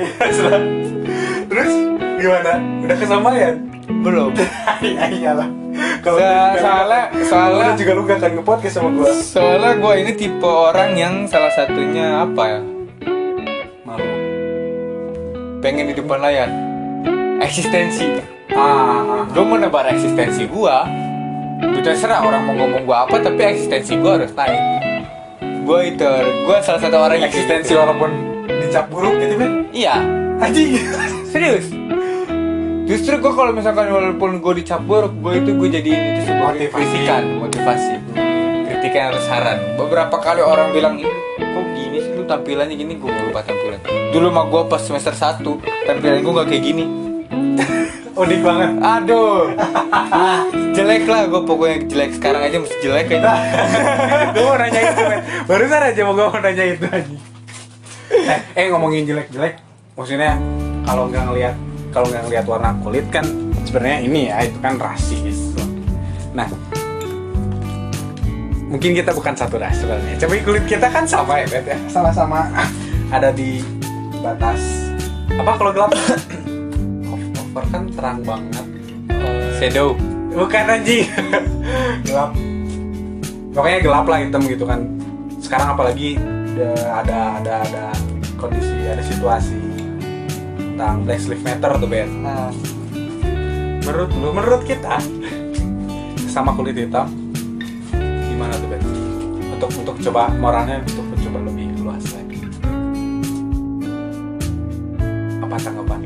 [1.45, 1.71] Terus
[2.15, 2.51] gimana?
[2.83, 3.55] Udah kesampaian?
[3.99, 4.31] Belum.
[4.79, 5.49] Iya iyalah.
[5.99, 9.11] Kalau So- soalnya- soalnya- juga lu gak akan nge-podcast sama gua.
[9.11, 12.59] Soalnya gue ini tipe orang yang salah satunya apa ya?
[13.83, 14.07] Malu.
[15.59, 16.47] Pengen di depan layar.
[17.39, 18.34] Eksistensi.
[18.51, 19.25] Ah.
[19.25, 20.77] Gue mau nebar eksistensi gue.
[21.55, 24.61] Itu terserah orang mau ngomong gue apa, tapi eksistensi gue harus naik.
[25.65, 26.05] Gue itu,
[26.45, 27.81] gue salah satu orang yang eksistensi gitu.
[27.81, 28.11] walaupun
[28.45, 29.51] dicap buruk gitu kan.
[29.73, 29.95] Iya,
[30.37, 30.77] Anjing.
[31.25, 31.67] serius.
[32.85, 36.69] Justru gue kalau misalkan walaupun gue dicap buruk, gue itu gue jadiin itu sebagai Motivasi.
[36.69, 37.93] kritikan, motivasi.
[38.63, 39.57] Kritikan atau saran.
[39.73, 43.81] Beberapa kali orang bilang, "Ih, kok gini sih lu tampilannya gini, gue berubah tampilan.
[44.13, 46.85] Dulu mah gue pas semester 1, tampilan gue gak kayak gini.
[48.15, 48.69] Unik banget.
[48.79, 49.51] Aduh,
[50.75, 53.31] jelek lah gue pokoknya jelek sekarang aja masih jelek aja.
[54.33, 55.19] gue mau nanya itu men.
[55.43, 57.15] Barusan aja mau gue mau nanya itu aja.
[58.15, 59.59] Eh, eh ngomongin jelek-jelek,
[59.99, 60.39] maksudnya
[60.87, 61.55] kalau nggak ngelihat
[61.91, 63.25] kalau nggak ngelihat warna kulit kan
[63.67, 65.51] sebenarnya ini ya itu kan rasis.
[66.31, 66.47] Nah,
[68.71, 70.15] mungkin kita bukan satu ras sebenarnya.
[70.15, 71.77] Tapi kulit kita kan sama ya, Bet ya.
[71.91, 72.47] Sama-sama
[73.11, 73.59] ada di
[74.23, 74.63] batas
[75.35, 75.91] apa kalau gelap?
[77.55, 78.67] Over kan terang banget.
[79.55, 79.95] Shadow.
[80.35, 81.07] Bukan anjing.
[82.03, 82.35] gelap.
[83.55, 84.83] Pokoknya gelap lah hitam gitu kan.
[85.39, 87.83] Sekarang apalagi ada ada ada, ada
[88.35, 89.55] kondisi, ada situasi
[90.59, 92.11] tentang Black Lives Matter tuh Ben.
[92.27, 92.51] Nah,
[93.87, 94.99] Menurut lu, menurut kita
[96.27, 97.07] sama kulit hitam
[98.27, 98.83] gimana tuh Ben?
[99.55, 102.43] Untuk untuk coba moralnya untuk mencoba lebih luas lagi.
[105.39, 106.04] Apa tanggapan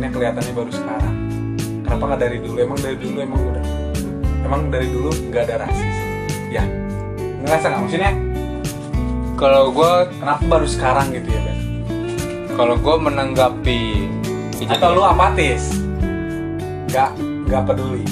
[0.00, 1.14] maksudnya kelihatannya baru sekarang.
[1.84, 2.56] Kenapa nggak dari dulu?
[2.56, 3.64] Emang dari dulu emang udah?
[4.48, 5.96] Emang dari dulu nggak ada rasis?
[6.48, 6.64] Ya,
[7.44, 7.80] ngerasa nggak?
[7.84, 8.12] Maksudnya
[9.36, 11.58] kalau gue kenapa baru sekarang gitu ya Ben?
[12.56, 13.80] kalau gue menanggapi
[14.72, 15.68] Atau lu apatis?
[16.88, 17.10] Nggak
[17.48, 18.04] nggak peduli.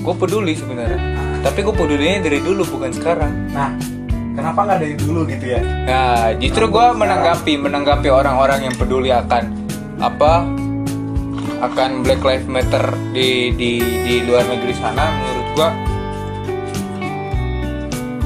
[0.00, 1.00] gue peduli sebenarnya
[1.40, 3.72] tapi gue pedulinya dari dulu bukan sekarang Nah,
[4.32, 5.60] kenapa nggak dari dulu gitu ya?
[5.84, 9.52] nah justru gue menanggapi menanggapi orang-orang yang peduli akan
[9.96, 10.44] apa
[11.70, 15.68] akan Black Lives Matter di di di luar negeri sana menurut gue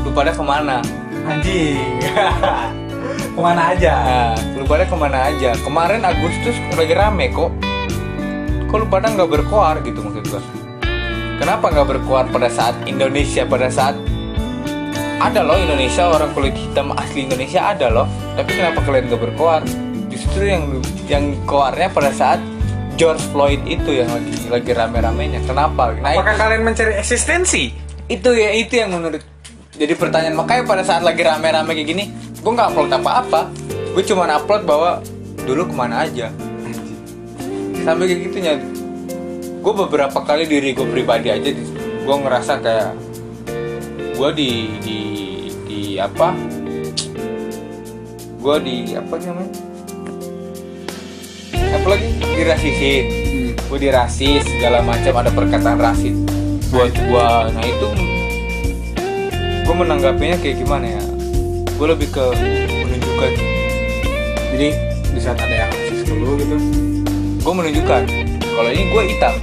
[0.07, 0.81] lu pada ke mana
[1.29, 2.01] Anjing.
[3.37, 5.53] ke mana aja Nah, lu pada ke mana aja?
[5.61, 7.53] Kemarin Agustus lagi rame kok.
[8.69, 10.43] Kok lu pada nggak berkoar gitu maksud gua?
[11.39, 13.95] Kenapa nggak berkoar pada saat Indonesia pada saat
[15.19, 18.07] ada loh Indonesia orang kulit hitam asli Indonesia ada loh.
[18.39, 19.63] Tapi kenapa kalian nggak berkoar?
[20.09, 20.65] Justru yang
[21.11, 22.41] yang koarnya pada saat
[22.99, 25.47] George Floyd itu yang lagi lagi rame-ramenya.
[25.47, 25.95] Kenapa?
[26.03, 27.71] Nah, apakah kalian mencari eksistensi?
[28.11, 29.23] Itu ya itu yang menurut
[29.79, 30.35] jadi pertanyaan.
[30.35, 32.11] Makanya pada saat lagi rame-rame kayak gini
[32.43, 33.55] gue nggak upload apa-apa.
[33.95, 34.99] Gue cuma upload bahwa
[35.47, 36.35] dulu ke mana aja.
[37.87, 38.53] Sampai kayak gitunya.
[39.63, 41.55] Gue beberapa kali diri gue pribadi aja
[42.03, 42.99] gue ngerasa kayak
[44.19, 44.51] gue di
[44.83, 44.99] di
[45.71, 46.35] di apa?
[48.43, 49.68] Gue di apa namanya
[51.89, 52.09] lagi?
[52.37, 53.05] Dirasisin
[53.69, 56.17] gue dirasis segala macam ada perkataan rasis.
[56.73, 57.89] Buat gue nah itu.
[59.65, 61.03] Gue menanggapinya kayak gimana ya?
[61.77, 62.25] Gue lebih ke
[62.85, 63.33] menunjukkan.
[64.57, 64.69] Jadi
[65.13, 66.57] di saat ada yang rasis ke lu gitu
[67.49, 68.03] gue menunjukkan
[68.45, 69.35] kalau ini gue hitam.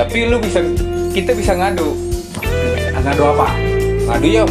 [0.00, 0.64] Tapi lu bisa
[1.12, 1.92] kita bisa ngadu.
[3.00, 3.52] Ngadu apa?
[4.08, 4.44] Ngadu ya.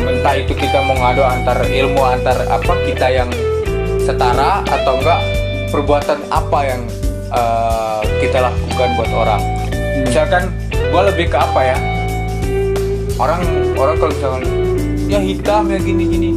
[0.00, 3.28] Entah itu kita mau ngadu antar ilmu antar apa kita yang
[4.00, 5.20] setara atau enggak
[5.70, 6.82] perbuatan apa yang
[7.30, 9.42] eh, kita lakukan buat orang.
[10.04, 11.76] Misalkan gue lebih ke apa ya?
[13.16, 13.46] Orang
[13.78, 14.42] orang kalau misalkan
[15.06, 16.30] ya hitam ya gini gini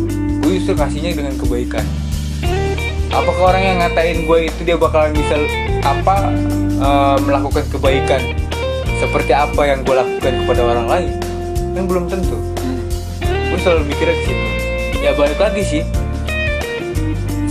[0.43, 1.85] gue justru kasihnya dengan kebaikan.
[3.13, 5.35] Apakah orang yang ngatain gue itu dia bakalan bisa
[5.81, 6.29] apa
[6.77, 8.21] eh, melakukan kebaikan
[9.01, 11.09] seperti apa yang gue lakukan kepada orang lain?
[11.73, 12.37] Kan belum tentu.
[13.25, 14.47] Gue selalu mikirnya ke situ.
[15.01, 15.83] Ya balik lagi sih.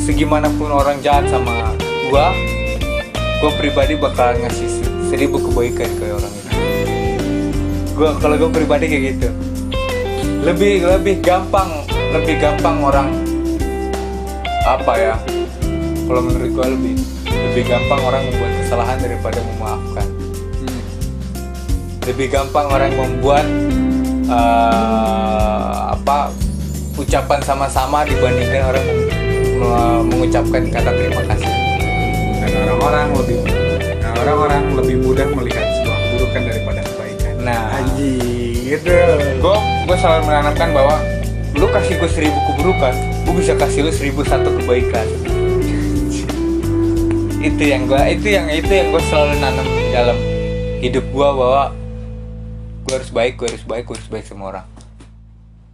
[0.03, 1.72] Segimanapun orang jahat sama
[2.13, 2.29] gue
[3.41, 6.51] gue pribadi bakal ngasih se- seribu kebaikan ke orang itu.
[7.97, 9.29] Gue kalau gue pribadi kayak gitu.
[10.45, 13.09] Lebih lebih gampang lebih gampang orang
[14.69, 15.17] apa ya
[16.05, 16.95] kalau menurut gue lebih
[17.33, 20.07] lebih gampang orang membuat kesalahan daripada memaafkan.
[22.13, 23.47] Lebih gampang orang membuat
[24.29, 26.29] eh, apa
[27.01, 28.87] ucapan sama-sama dibandingkan orang
[30.05, 31.52] mengucapkan kata terima kasih
[32.83, 33.39] orang-orang lebih
[34.03, 37.35] dan orang-orang lebih mudah melihat sebuah keburukan daripada kebaikan.
[37.39, 37.63] Nah.
[37.79, 38.91] Anjing gitu
[39.39, 39.57] gue
[39.87, 40.97] gue selalu menanamkan bahwa
[41.55, 45.07] lu kasih gue seribu keburukan gue bisa kasih lu seribu satu kebaikan.
[47.39, 50.19] Itu yang gue itu yang itu yang gue selalu nanam dalam
[50.83, 51.71] hidup gue bahwa
[52.83, 54.67] gue harus baik gue harus baik gue harus baik sama orang.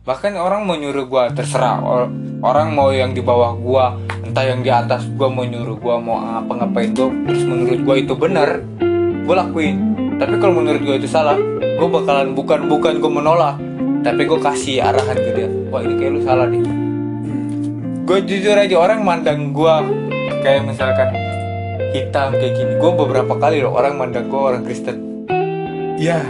[0.05, 2.13] Bahkan orang mau nyuruh gue terserah Or-
[2.45, 6.21] orang mau yang di bawah gue entah yang di atas gue mau nyuruh gue mau
[6.21, 8.61] apa ngapain gue terus menurut gue itu benar
[9.25, 9.77] gue lakuin.
[10.21, 13.57] Tapi kalau menurut gue itu salah gue bakalan bukan bukan gue menolak
[14.05, 15.49] tapi gue kasih arahan ke dia.
[15.73, 16.61] Wah ini kayak lu salah nih.
[18.05, 19.75] Gue jujur aja orang mandang gue
[20.45, 21.09] kayak misalkan
[21.97, 22.73] hitam kayak gini.
[22.77, 25.25] Gue beberapa kali loh orang mandang gue orang Kristen.
[25.97, 26.21] Ya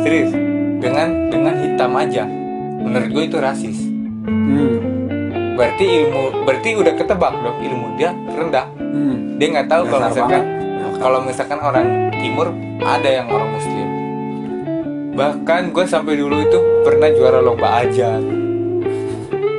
[0.00, 0.32] serius.
[0.80, 2.24] Dengan dengan hitam aja.
[2.80, 3.78] Menurut gue itu rasis.
[4.24, 4.87] Hmm.
[5.58, 8.66] Berarti ilmu berarti udah ketebak dong ilmu dia rendah.
[8.78, 9.34] Hmm.
[9.42, 10.42] dia nggak tahu kalau misalkan
[11.02, 12.46] kalau misalkan orang timur
[12.78, 13.88] ada yang orang muslim.
[15.18, 18.22] Bahkan gue sampai dulu itu pernah juara lomba aja.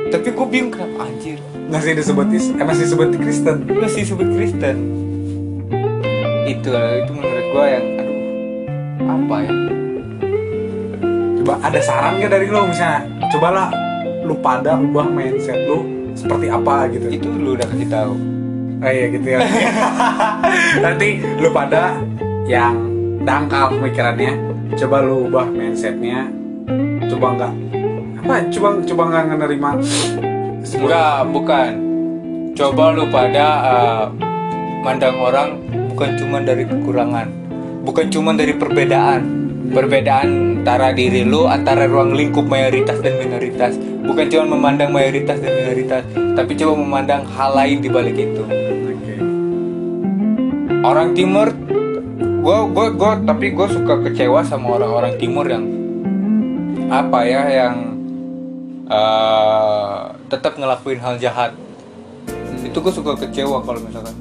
[0.08, 1.36] Tapi gue bingung kenapa anjir.
[1.68, 3.56] Masih disebut is eh, masih disebut Kristen.
[3.68, 4.76] Masih sebut Kristen.
[6.48, 8.18] Itu itu menurut gue yang aduh
[9.04, 9.52] apa ya?
[11.40, 13.04] Coba ada saran gak dari lu misalnya?
[13.30, 13.68] Cobalah
[14.24, 17.06] lu pada ubah mindset lu seperti apa gitu.
[17.10, 18.14] Itu lu udah kasih tahu.
[18.80, 19.38] Oh iya gitu ya.
[20.84, 22.00] Nanti lu pada
[22.48, 22.76] yang
[23.22, 24.32] dangkal pemikirannya,
[24.80, 26.28] coba lu ubah mindsetnya,
[27.12, 27.52] coba nggak?
[28.24, 28.34] Apa?
[28.48, 29.70] Coba coba nggak menerima
[30.60, 31.72] enggak bukan.
[32.56, 34.04] Coba lu pada uh,
[34.80, 35.60] mandang orang
[35.92, 37.28] bukan cuma dari kekurangan
[37.84, 43.78] bukan cuma dari perbedaan perbedaan antara diri lu antara ruang lingkup mayoritas dan minoritas.
[43.80, 46.02] Bukan cuma memandang mayoritas dan minoritas
[46.36, 48.44] tapi coba memandang hal lain di balik itu.
[48.44, 49.14] Oke.
[50.84, 51.48] orang timur
[52.40, 55.64] gue gue gue tapi gue suka kecewa sama orang-orang timur yang
[56.90, 57.76] apa ya yang
[58.90, 61.54] eh, tetap ngelakuin hal jahat.
[62.60, 64.12] Itu gue suka kecewa kalau misalkan.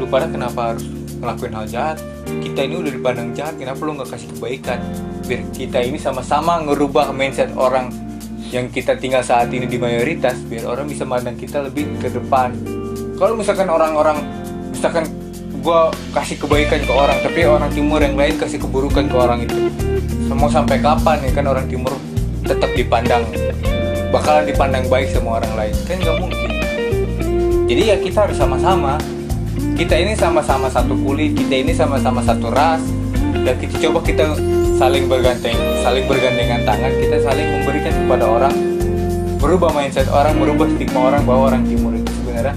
[0.00, 1.98] Lu pada kenapa harus ngelakuin hal jahat
[2.54, 4.78] kita ini udah dipandang jahat kenapa lu nggak kasih kebaikan?
[5.24, 7.88] Biar kita ini sama-sama ngerubah mindset orang
[8.52, 12.54] yang kita tinggal saat ini di mayoritas biar orang bisa mandang kita lebih ke depan.
[13.18, 14.22] Kalau misalkan orang-orang
[14.70, 15.08] misalkan
[15.50, 15.80] gue
[16.12, 19.72] kasih kebaikan ke orang tapi orang timur yang lain kasih keburukan ke orang itu.
[20.34, 21.94] Mau sampai kapan ya kan orang timur
[22.42, 23.22] tetap dipandang
[24.10, 25.74] bakalan dipandang baik sama orang lain?
[25.90, 26.50] Kan nggak mungkin.
[27.64, 29.00] Jadi ya kita harus sama-sama
[29.74, 32.82] kita ini sama-sama satu kulit kita ini sama-sama satu ras.
[33.44, 34.24] Dan kita coba kita
[34.74, 38.54] saling bergandeng saling bergandengan tangan kita saling memberikan kepada orang.
[39.36, 42.54] Berubah mindset orang merubah stigma orang bahwa orang timur itu sebenarnya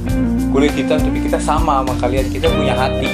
[0.48, 2.26] kulit hitam tapi kita sama sama kalian.
[2.30, 3.10] Kita punya hati.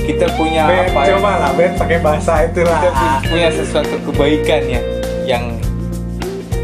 [0.00, 1.14] Kita punya Bet, apa ya?
[1.14, 4.82] coba lah Bet pakai bahasa itu lah kita pu- punya sesuatu kebaikan ya
[5.22, 5.44] yang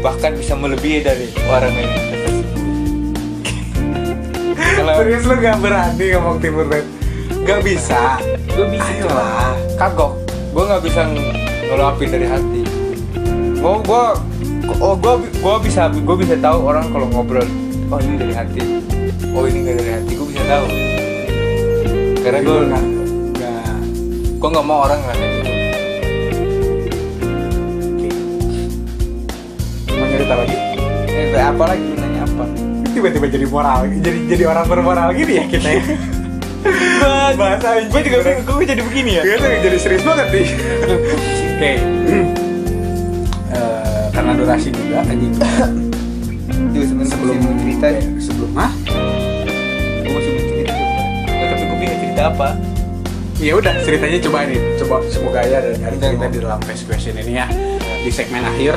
[0.03, 1.95] bahkan bisa melebihi dari orang kita.
[1.95, 2.16] Kalau
[4.77, 6.85] serius lu gak berani ngomong timur Bet
[7.43, 9.53] gak bisa gue bisa Ayolah.
[9.75, 10.17] kagok,
[10.49, 11.29] gue nggak bisa ng-
[11.63, 12.61] ngeluapin dari hati.
[13.53, 14.03] Gue gue
[14.75, 17.45] oh gue gue bisa gue bisa tahu orang kalau ngobrol
[17.87, 18.61] oh ini dari hati,
[19.29, 20.65] oh ini nggak dari hati, gue bisa tahu.
[22.19, 22.83] Karena gue gak
[23.37, 23.77] gak
[24.33, 25.51] gue nggak mau orang ngerasain itu.
[29.91, 30.55] mau cerita lagi
[31.07, 31.96] Eh, apa lagi?
[32.97, 35.83] Tiba-tiba jadi moral jadi jadi orang bermoral gini ya kita ya
[37.37, 39.21] bahasa Gue juga bingung, gue jadi begini ya.
[39.21, 40.47] Gue tuh jadi serius banget nih
[41.53, 41.71] Oke
[43.47, 48.01] Eh, Karena durasi juga anjing Sebelum sebelum cerita ya.
[48.17, 48.71] Sebelum Hah?
[50.03, 50.73] Gue masih mau cerita.
[51.23, 52.49] Tapi gue bingung cerita apa?
[53.37, 57.37] Ya udah ceritanya coba ini Coba semoga ya kita mau- di dalam face question ini
[57.37, 57.45] ya
[58.01, 58.73] Di segmen akhir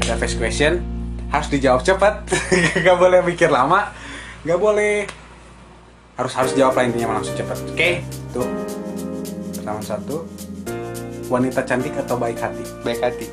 [0.00, 0.78] Ada face question
[1.28, 2.24] Harus dijawab cepat.
[2.84, 3.92] Gak boleh mikir lama.
[4.44, 5.04] Gak boleh.
[6.16, 7.58] Harus harus jawab lah intinya langsung cepat.
[7.68, 8.02] Oke.
[8.32, 8.48] Tuh.
[9.54, 10.24] Pertama satu.
[11.28, 12.64] Wanita cantik atau baik hati?
[12.82, 13.28] Baik hati.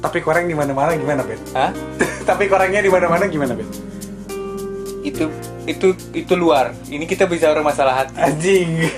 [0.00, 1.36] tapi koreng di mana mana gimana Ben?
[1.52, 1.76] Hah?
[2.28, 3.68] tapi korengnya di mana mana gimana Ben?
[5.04, 5.28] Itu
[5.68, 6.72] itu itu luar.
[6.88, 8.16] Ini kita bicara masalah hati.
[8.16, 8.88] anjing.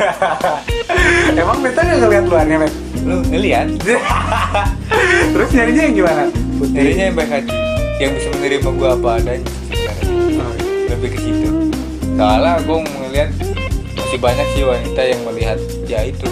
[1.42, 2.72] Emang Beta nggak ngeliat luarnya Ben?
[3.02, 3.66] Lu ngeliat?
[5.34, 6.22] terus nyarinya yang gimana?
[6.70, 7.50] Dirinya yang baik hati,
[8.02, 9.50] yang bisa menerima gue apa adanya.
[10.90, 11.48] Lebih ke situ.
[12.18, 13.30] Soalnya gue ngeliat
[13.94, 16.26] masih banyak sih wanita yang melihat ya itu.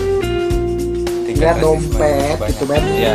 [1.40, 2.90] Rasisme dompet, masih banyak.
[3.00, 3.14] Iya.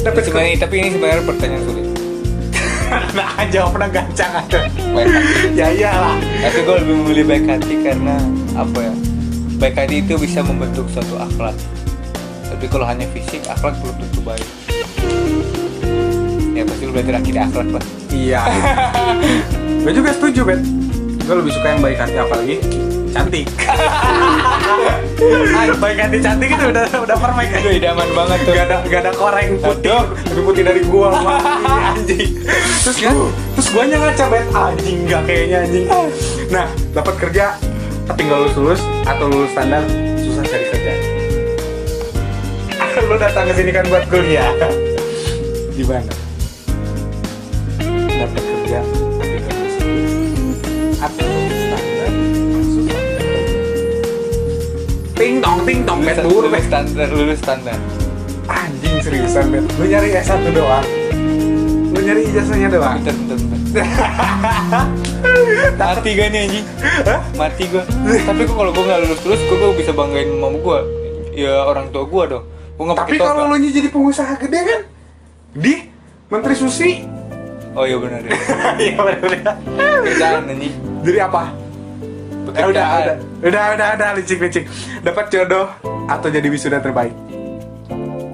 [0.00, 1.86] tapi Tapi sebenarnya tapi ini sebenarnya pertanyaan sulit.
[3.14, 5.54] nah jawabnya gancang aja Baik hati.
[5.54, 8.16] ya iyalah Tapi gue lebih memilih baik hati karena
[8.54, 8.94] apa ya?
[9.58, 11.54] Baik hati itu bisa membentuk suatu akhlak.
[12.46, 14.46] Tapi kalau hanya fisik, akhlak belum tentu baik.
[16.60, 17.84] Ya pasti lu belajar akidah akhlak lah.
[18.12, 18.40] iya.
[19.82, 20.60] Gue juga setuju Ben
[21.30, 22.56] gue lebih suka yang baik hati apalagi
[23.14, 23.46] cantik.
[25.20, 27.60] Ah, baik hati cantik itu udah udah perfect.
[27.60, 28.52] Itu idaman banget tuh.
[28.56, 30.04] Gak ada, gak ada koreng putih Aduh.
[30.32, 31.44] Lebih putih dari gua Bang.
[31.92, 32.40] Anjing.
[32.82, 35.86] Terus gua, terus guanya ngaca bet Anjing gak kayaknya anjing.
[36.48, 37.44] Nah dapat kerja
[38.08, 39.84] Tapi gak lulus lulus Atau lulus standar
[40.18, 40.92] Susah cari kerja.
[43.06, 44.50] Lu datang ke sini kan buat kuliah.
[45.76, 46.19] Gimana?
[55.20, 57.76] Ting tong ting tong Lulus, buru lulus standar, lulus standar.
[58.50, 60.82] Anjing seriusan Bet Lu nyari S1 doang
[61.94, 63.70] Lu nyari ijazahnya doang Bentar, bentar, bentar.
[65.80, 66.66] Mati gak nih anjing?
[67.06, 67.20] Hah?
[67.38, 67.84] Mati gua.
[68.00, 70.80] Tapi gua kalau gua nggak lulus terus, gua, gua bisa banggain mama gua.
[71.36, 72.44] Ya orang tua gua dong.
[72.74, 74.80] Gua nggak Tapi kalau lu jadi pengusaha gede kan
[75.54, 75.74] Di
[76.32, 77.04] Menteri Susi
[77.74, 78.20] Oh iya benar.
[78.26, 78.34] ya.
[78.78, 79.54] Iya bener-bener
[80.02, 80.74] Kerjaan anjing.
[81.06, 81.42] Jadi apa?
[82.50, 83.16] Eh, udah, udah,
[83.46, 84.66] udah, udah, udah, licik, licik.
[85.06, 85.70] Dapat jodoh
[86.10, 87.14] atau jadi wisuda terbaik?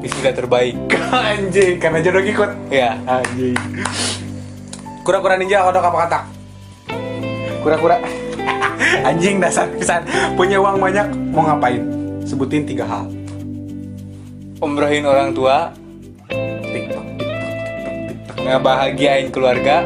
[0.01, 0.73] Wisuda terbaik.
[1.37, 2.51] Anjing, karena jodoh ngikut.
[2.73, 2.97] Ya.
[3.05, 3.59] Anjing.
[5.05, 6.25] Kura-kura ninja kodok apa katak?
[7.61, 7.97] Kura-kura.
[9.09, 10.01] Anjing dasar pisan.
[10.33, 11.07] Punya uang banyak
[11.37, 11.85] mau ngapain?
[12.25, 13.05] Sebutin tiga hal.
[14.65, 15.77] Umrohin orang tua,
[18.47, 19.83] ngebahagiain keluarga,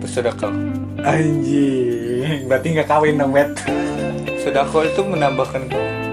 [0.00, 0.52] terus sedekah.
[1.00, 3.56] Anjing, berarti nggak kawin dong, Bet.
[4.40, 5.62] Sedekah itu menambahkan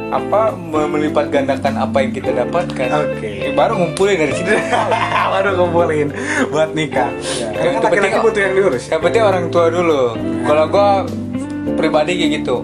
[0.07, 2.87] apa melipat gandakan apa yang kita dapatkan.
[2.87, 3.51] Oke.
[3.51, 4.55] Eh, baru ngumpulin dari situ.
[5.37, 6.07] Baru ngumpulin
[6.49, 7.11] buat nikah.
[7.11, 8.83] Ya, Karena yang kan laki-laki penting- butuh yang diurus.
[8.87, 10.01] Yang penting orang tua dulu.
[10.47, 10.89] Kalau gua
[11.75, 12.55] pribadi kayak gitu.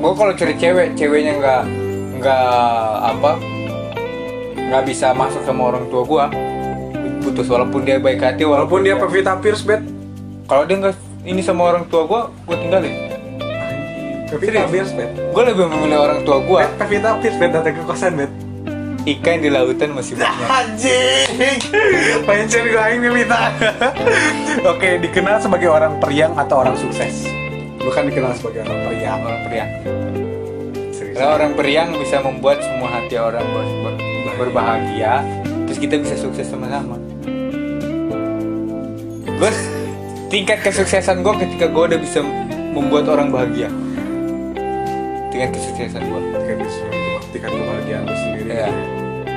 [0.00, 1.62] Gua kalau cari cewek, ceweknya nggak
[2.18, 2.48] nggak
[3.00, 3.32] apa
[4.56, 6.24] nggak bisa masuk sama orang tua gua
[7.20, 9.84] putus walaupun dia baik hati Walaupun dia Pevita Pierce, Bet.
[10.44, 12.94] kalau dia nggak ini sama orang tua gua gua tinggalin
[14.26, 14.64] Pevita?
[14.64, 15.10] Pierce, Bet.
[15.30, 18.32] gua lebih memilih orang tua gua Bet, Pevita Pierce, Bet, datang ke kosan, Bet.
[19.02, 21.56] ikan di lautan masih banyak Anjing,
[22.22, 23.40] pengen cari gue aing Pevita.
[24.72, 27.24] Oke, dikenal sebagai orang periang atau orang sukses?
[27.76, 29.18] Bukan dikenal sebagai orang periang.
[29.20, 29.70] orang periang
[30.92, 31.16] Serius.
[31.16, 34.00] karena orang periang bisa membuat semua hati orang ber- ber-
[34.36, 35.24] berbahagia
[35.64, 37.00] terus kita bisa sukses sama-sama
[39.40, 39.52] gue
[40.28, 42.20] tingkat kesuksesan gue ketika gue udah bisa
[42.76, 43.72] membuat orang bahagia.
[45.32, 48.50] Tingkat kesuksesan gue tingkat kesulitan tingkat kebahagiaan lu sendiri.
[48.52, 48.70] Ya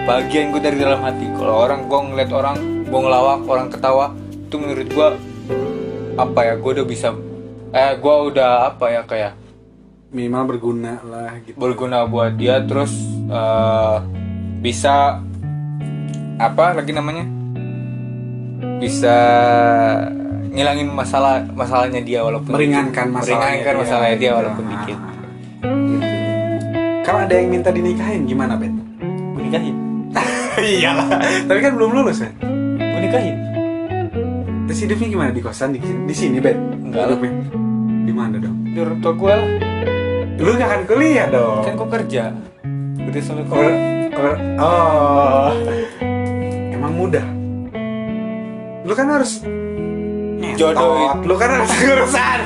[0.03, 1.23] bagian gue dari dalam hati.
[1.39, 5.07] Kalau orang gue ngeliat orang gue ngelawak orang ketawa itu menurut gue
[6.19, 7.07] apa ya gue udah bisa
[7.71, 9.33] eh gue udah apa ya kayak
[10.11, 11.55] minimal berguna lah gitu.
[11.55, 12.91] Berguna buat dia terus
[13.31, 13.97] eh,
[14.59, 15.23] bisa
[16.35, 17.42] apa lagi namanya
[18.83, 19.15] bisa
[20.51, 24.97] ngilangin masalah masalahnya dia walaupun meringankan masalahnya meringankan masalahnya dia walaupun Ah, dikit.
[25.63, 26.07] Gitu.
[27.07, 28.75] kalau ada yang minta dinikahin gimana Ben
[29.07, 29.75] gue nikahin?
[30.83, 31.07] Iyalah
[31.47, 32.29] tapi kan belum lulus ya
[32.77, 33.35] gue nikahin?
[34.67, 35.29] Terus hidupnya gimana?
[35.31, 37.19] Di kosan di, di sini Ben Enggak lah.
[38.03, 38.69] Di mana dong?
[38.69, 39.49] Di orang tua gue lah.
[40.37, 41.61] Lu gak akan kuliah dong.
[41.67, 42.23] Kan gue kerja.
[43.01, 44.31] Udah sampai oh,
[44.61, 45.51] oh.
[46.73, 47.42] emang mudah
[48.83, 49.39] lu kan harus
[50.53, 51.23] Jodoh Ngentot.
[51.23, 52.39] lu kan harus urusan.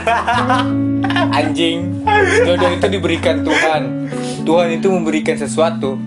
[1.33, 1.77] Anjing.
[2.45, 3.81] Jodoh itu diberikan Tuhan.
[4.45, 5.97] Tuhan itu memberikan sesuatu.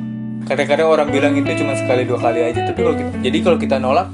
[0.46, 2.62] Kadang-kadang orang bilang itu cuma sekali dua kali aja.
[2.62, 4.08] Tapi kalau kita, jadi kalau kita nolak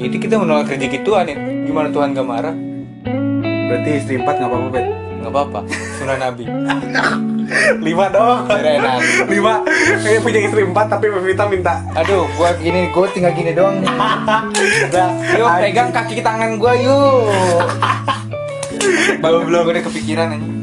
[0.00, 1.36] itu kita menolak rezeki Tuhan ya.
[1.66, 2.54] Gimana Tuhan gak marah?
[3.70, 4.78] Berarti istri empat nggak apa-apa
[5.20, 5.60] nggak apa-apa.
[6.00, 6.44] Sunnah Nabi
[7.82, 8.46] lima dong.
[8.46, 8.98] Kerenan.
[9.26, 9.54] lima.
[10.02, 11.82] Kayak punya istri empat tapi Pevita minta.
[11.98, 13.90] Aduh gua gini gua tinggal gini doang nih.
[15.38, 17.26] Yuk pegang kaki tangan gua yuk.
[19.20, 20.60] Baru belum udah kepikiran aja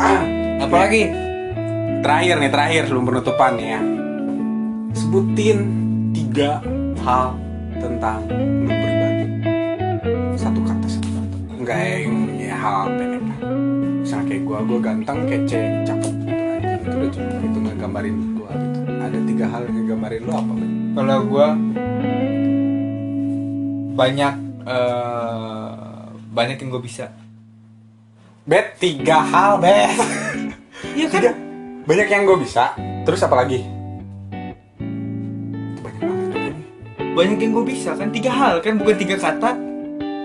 [0.00, 0.22] ah,
[0.64, 1.12] apalagi
[2.00, 3.80] terakhir nih terakhir sebelum penutupan nih ya.
[4.96, 5.58] Sebutin
[6.10, 6.50] tiga
[7.06, 7.38] hal
[7.78, 8.26] tentang
[8.66, 9.24] lu pribadi
[10.34, 11.36] satu kata satu kata.
[11.60, 13.22] Enggak yang ya, hal pendek
[14.30, 18.78] kayak gua gua ganteng kece cakep gitu aja itu udah cukup itu ngegambarin gua gitu.
[18.86, 20.54] Ada tiga hal yang ngegambarin lu apa
[20.94, 21.46] kalau gua
[23.90, 26.00] banyak eh,
[26.30, 27.10] banyak yang gue bisa.
[28.46, 29.92] Bet tiga hal Bet.
[30.96, 31.30] Iya Tiga.
[31.84, 32.72] banyak yang gue bisa.
[33.04, 33.60] Terus apa lagi?
[35.84, 36.54] Banyak banget.
[37.12, 38.08] Banyak yang gue bisa kan?
[38.08, 38.80] Tiga hal kan?
[38.80, 39.52] Bukan tiga kata?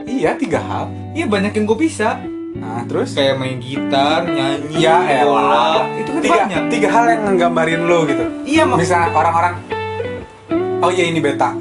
[0.07, 0.85] Iya tiga hal.
[1.11, 2.15] Iya banyak yang gue bisa
[2.55, 3.11] nah terus?
[3.13, 6.61] Kayak main gitar nyanyi Ya bola elah itu kan tiga, banyak.
[6.71, 8.23] tiga hal yang nggambarin lo gitu.
[8.47, 9.55] Iya mak Misalnya orang-orang
[10.79, 11.51] Oh iya ini beta.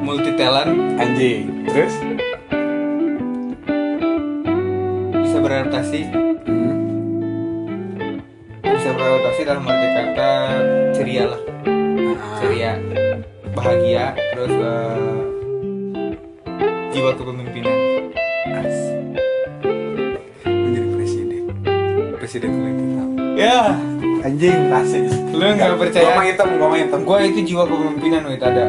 [0.00, 1.68] Multi talent Anjing.
[1.68, 1.94] Terus?
[5.18, 6.00] Bisa beradaptasi.
[6.48, 6.74] Hmm.
[8.62, 10.30] bisa beradaptasi dalam arti kata
[10.94, 11.40] ceria lah.
[12.38, 12.72] Ceria.
[13.52, 15.18] Bahagia terus eh,
[16.94, 17.74] jiwa kepemimpinan
[22.28, 23.04] Presiden Filipina
[23.40, 23.72] ya.
[24.20, 25.08] Anjing asik.
[25.32, 26.12] Lu nggak percaya?
[26.12, 27.00] Gua mah hitam Gua mah hitam.
[27.00, 28.68] Gue itu jiwa kepemimpinan wait ada.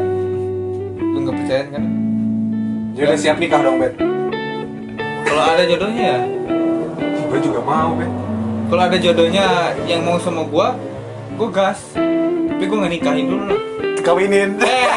[0.96, 1.84] Lu nggak percaya kan?
[2.96, 4.00] Ya udah siap nikah dong Bet.
[5.28, 6.20] Kalau ada jodohnya ya?
[7.04, 8.08] Gue juga mau Bet.
[8.72, 10.68] Kalau ada jodohnya yang mau sama gue
[11.36, 11.84] gue gas.
[12.00, 13.60] Tapi gue nggak nikahin dulu lah
[14.02, 14.88] Kawinin Eh,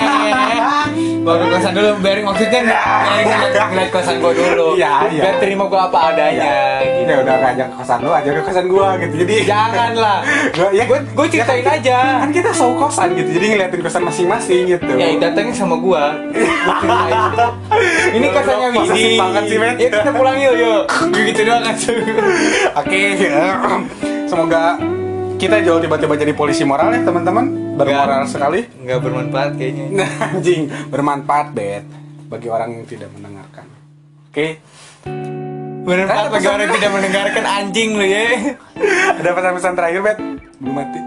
[1.22, 4.68] baru kosan dulu biarin maksudnya ngeliat, ngeliat, kosan gue dulu.
[4.74, 5.22] Iya, iya.
[5.22, 7.11] biar terima gue apa adanya gitu.
[7.11, 9.14] Ya udah ngajak ke kosan lu aja ke kosan gua gitu.
[9.22, 10.18] Jadi jangan lah
[10.57, 11.98] Gua, ya, gue gue ceritain aja.
[12.26, 13.30] Kan kita show kosan gitu.
[13.38, 14.92] Jadi ngeliatin kosan masing-masing gitu.
[14.98, 16.05] Ya datangnya sama gue
[18.16, 19.74] ini kosannya Widi banget sih, men.
[19.78, 20.82] ya kita pulang yuk yuk.
[21.32, 21.76] Gitu doang kan
[22.82, 23.03] Oke,
[24.26, 24.76] semoga
[25.43, 27.74] kita jauh tiba-tiba jadi polisi moral ya teman-teman.
[27.74, 28.62] Bermoral sekali.
[28.86, 31.82] nggak bermanfaat kayaknya anjing, bermanfaat bet
[32.30, 33.66] bagi orang yang tidak mendengarkan.
[34.30, 34.62] Oke,
[35.82, 38.55] bermanfaat Ada bagi orang yang tidak mendengarkan anjing lu ya
[39.18, 40.18] ada pesan-pesan terakhir bet?
[40.62, 41.01] Belum mati.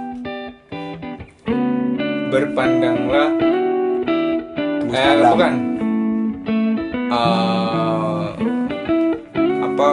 [2.26, 3.32] berpandanglah
[4.84, 5.32] Tembus eh pandang.
[5.32, 5.54] bukan
[7.16, 8.28] Eh,
[9.64, 9.90] apa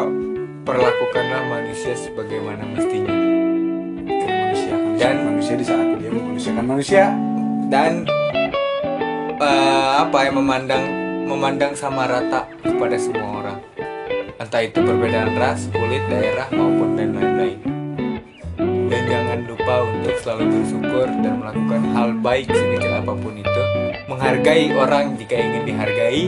[0.67, 3.22] perlakukanlah manusia sebagaimana mestinya.
[5.03, 7.05] Dan- manusia di saat dia memanusiakan manusia.
[7.73, 8.05] dan
[9.41, 10.85] eh, apa ya memandang
[11.25, 13.59] memandang sama rata kepada semua orang.
[14.37, 17.59] Entah itu perbedaan ras kulit daerah maupun dan lain-lain.
[18.93, 23.63] Dan jangan lupa untuk selalu bersyukur dan melakukan hal baik sekecil apa pun itu.
[24.11, 26.23] Menghargai orang jika ingin dihargai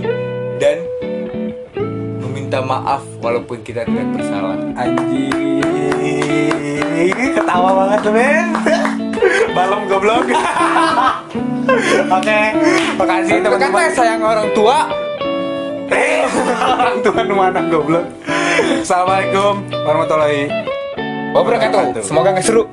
[0.57, 0.81] dan
[2.25, 4.57] meminta maaf walaupun kita tidak bersalah.
[4.79, 5.34] Anjing,
[7.35, 8.47] ketawa banget tuh men.
[9.55, 10.27] Balem goblok.
[12.17, 12.41] Oke,
[13.01, 13.89] makasih teman-teman.
[13.89, 14.79] Kata sayang orang tua
[15.93, 16.25] Eh,
[16.81, 18.05] orang tua mana goblok.
[18.85, 20.47] Assalamualaikum warahmatullahi
[21.35, 22.71] wabarakatuh semoga nggak seru